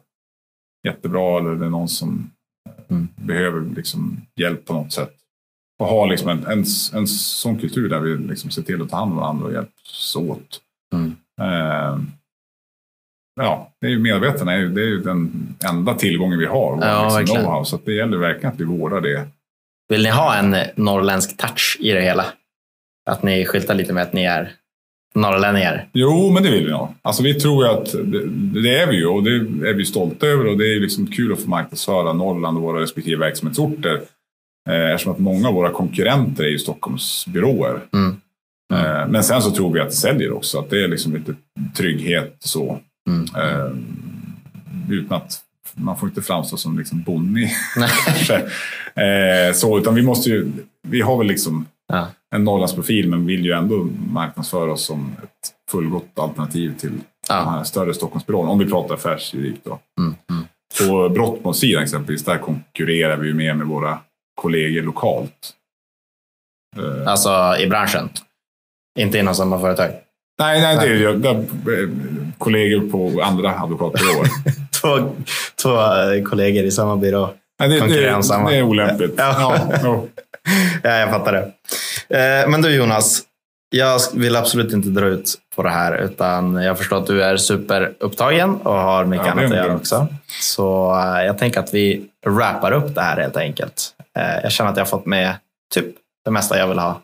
[0.88, 2.32] jättebra eller det är någon som
[2.69, 3.07] eh, mm.
[3.15, 5.13] behöver liksom hjälp på något sätt.
[5.80, 8.97] Och ha liksom en, en, en sån kultur där vi liksom ser till att ta
[8.97, 10.61] hand om varandra och hjälps åt.
[10.93, 11.15] Mm.
[11.41, 11.99] Eh,
[13.36, 15.32] ja, det är ju medarbetarna, det är ju den
[15.69, 16.79] enda tillgången vi har.
[16.82, 17.63] Ja, liksom know-how.
[17.63, 19.27] Så det gäller verkligen att vi vårdar det.
[19.89, 22.25] Vill ni ha en norrländsk touch i det hela?
[23.09, 24.51] Att ni skyltar lite med att ni är
[25.15, 25.88] norrlänningar?
[25.93, 26.88] Jo, men det vill vi nog.
[27.01, 28.25] Alltså, vi tror ju att det,
[28.61, 29.32] det är vi ju och det
[29.69, 32.82] är vi stolta över och det är liksom kul att få marknadsföra Norrland och våra
[32.82, 34.01] respektive verksamhetsorter.
[34.69, 37.79] Eh, eftersom att många av våra konkurrenter är ju Stockholmsbyråer.
[37.93, 38.21] Mm.
[38.73, 41.36] Eh, men sen så tror vi att det säljer också, att det är liksom lite
[41.75, 42.79] trygghet så.
[43.10, 43.26] Mm.
[43.36, 43.72] Eh,
[44.89, 45.41] utan att
[45.74, 47.52] man får inte framstå som liksom bonnig.
[48.95, 50.52] Eh, så, utan vi måste ju,
[50.88, 52.08] vi har väl liksom Ja.
[52.36, 57.49] en Norrlandsprofil men vill ju ändå marknadsföra oss som ett fullgott alternativ till de Ja.
[57.49, 58.49] här större Stockholmsbyråerna.
[58.52, 59.80] Om vi pratar affärsjuridik då.
[59.99, 60.16] Mm.
[60.30, 60.43] Mm.
[60.80, 63.99] På brottmålssidan exempelvis, där konkurrerar vi ju mer med våra
[64.41, 65.54] kollegor lokalt.
[66.78, 68.10] Eh, Alltså i branschen?
[68.99, 69.91] Inte inom samma företag?
[70.42, 71.89] Nej, nej, det är där, eh,
[72.38, 74.28] kollegor på andra advokatbyråer.
[74.82, 75.16] Två,
[75.62, 77.30] två eh, kollegor i samma byrå.
[77.60, 78.50] nej, det, Konkurrerar om samma.
[78.50, 79.14] det är olämpligt.
[79.18, 79.58] Ja.
[79.84, 80.04] Ja.
[80.84, 81.44] Ja, jag fattar det.
[82.18, 83.22] Eh, Men du Jonas,
[83.70, 87.38] jag vill absolut inte dra ut på det här utan jag förstår att du är
[87.38, 90.08] superupptagen och har mycket Ja, annat att göra också.
[90.42, 93.89] Så eh, jag tänker att vi wrappar upp det här helt enkelt.
[94.44, 95.36] Jag känner att jag har fått med
[95.74, 95.86] typ
[96.26, 97.02] det mesta jag vill ha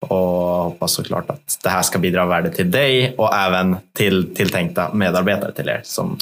[0.00, 0.18] och
[0.64, 5.52] hoppas såklart att det här ska bidra värde till dig och även till tilltänkta medarbetare
[5.52, 6.18] till er som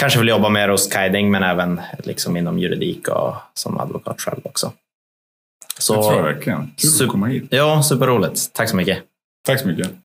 [0.00, 4.40] kanske vill jobba mer hos Guiding men även liksom inom juridik och som advokat själv
[4.42, 4.72] också.
[5.76, 6.70] Det tror jag verkligen.
[6.76, 7.44] Kul att komma hit.
[7.50, 8.52] Ja, superroligt.
[8.52, 8.98] Tack så mycket.
[9.46, 9.90] Tack så mycket.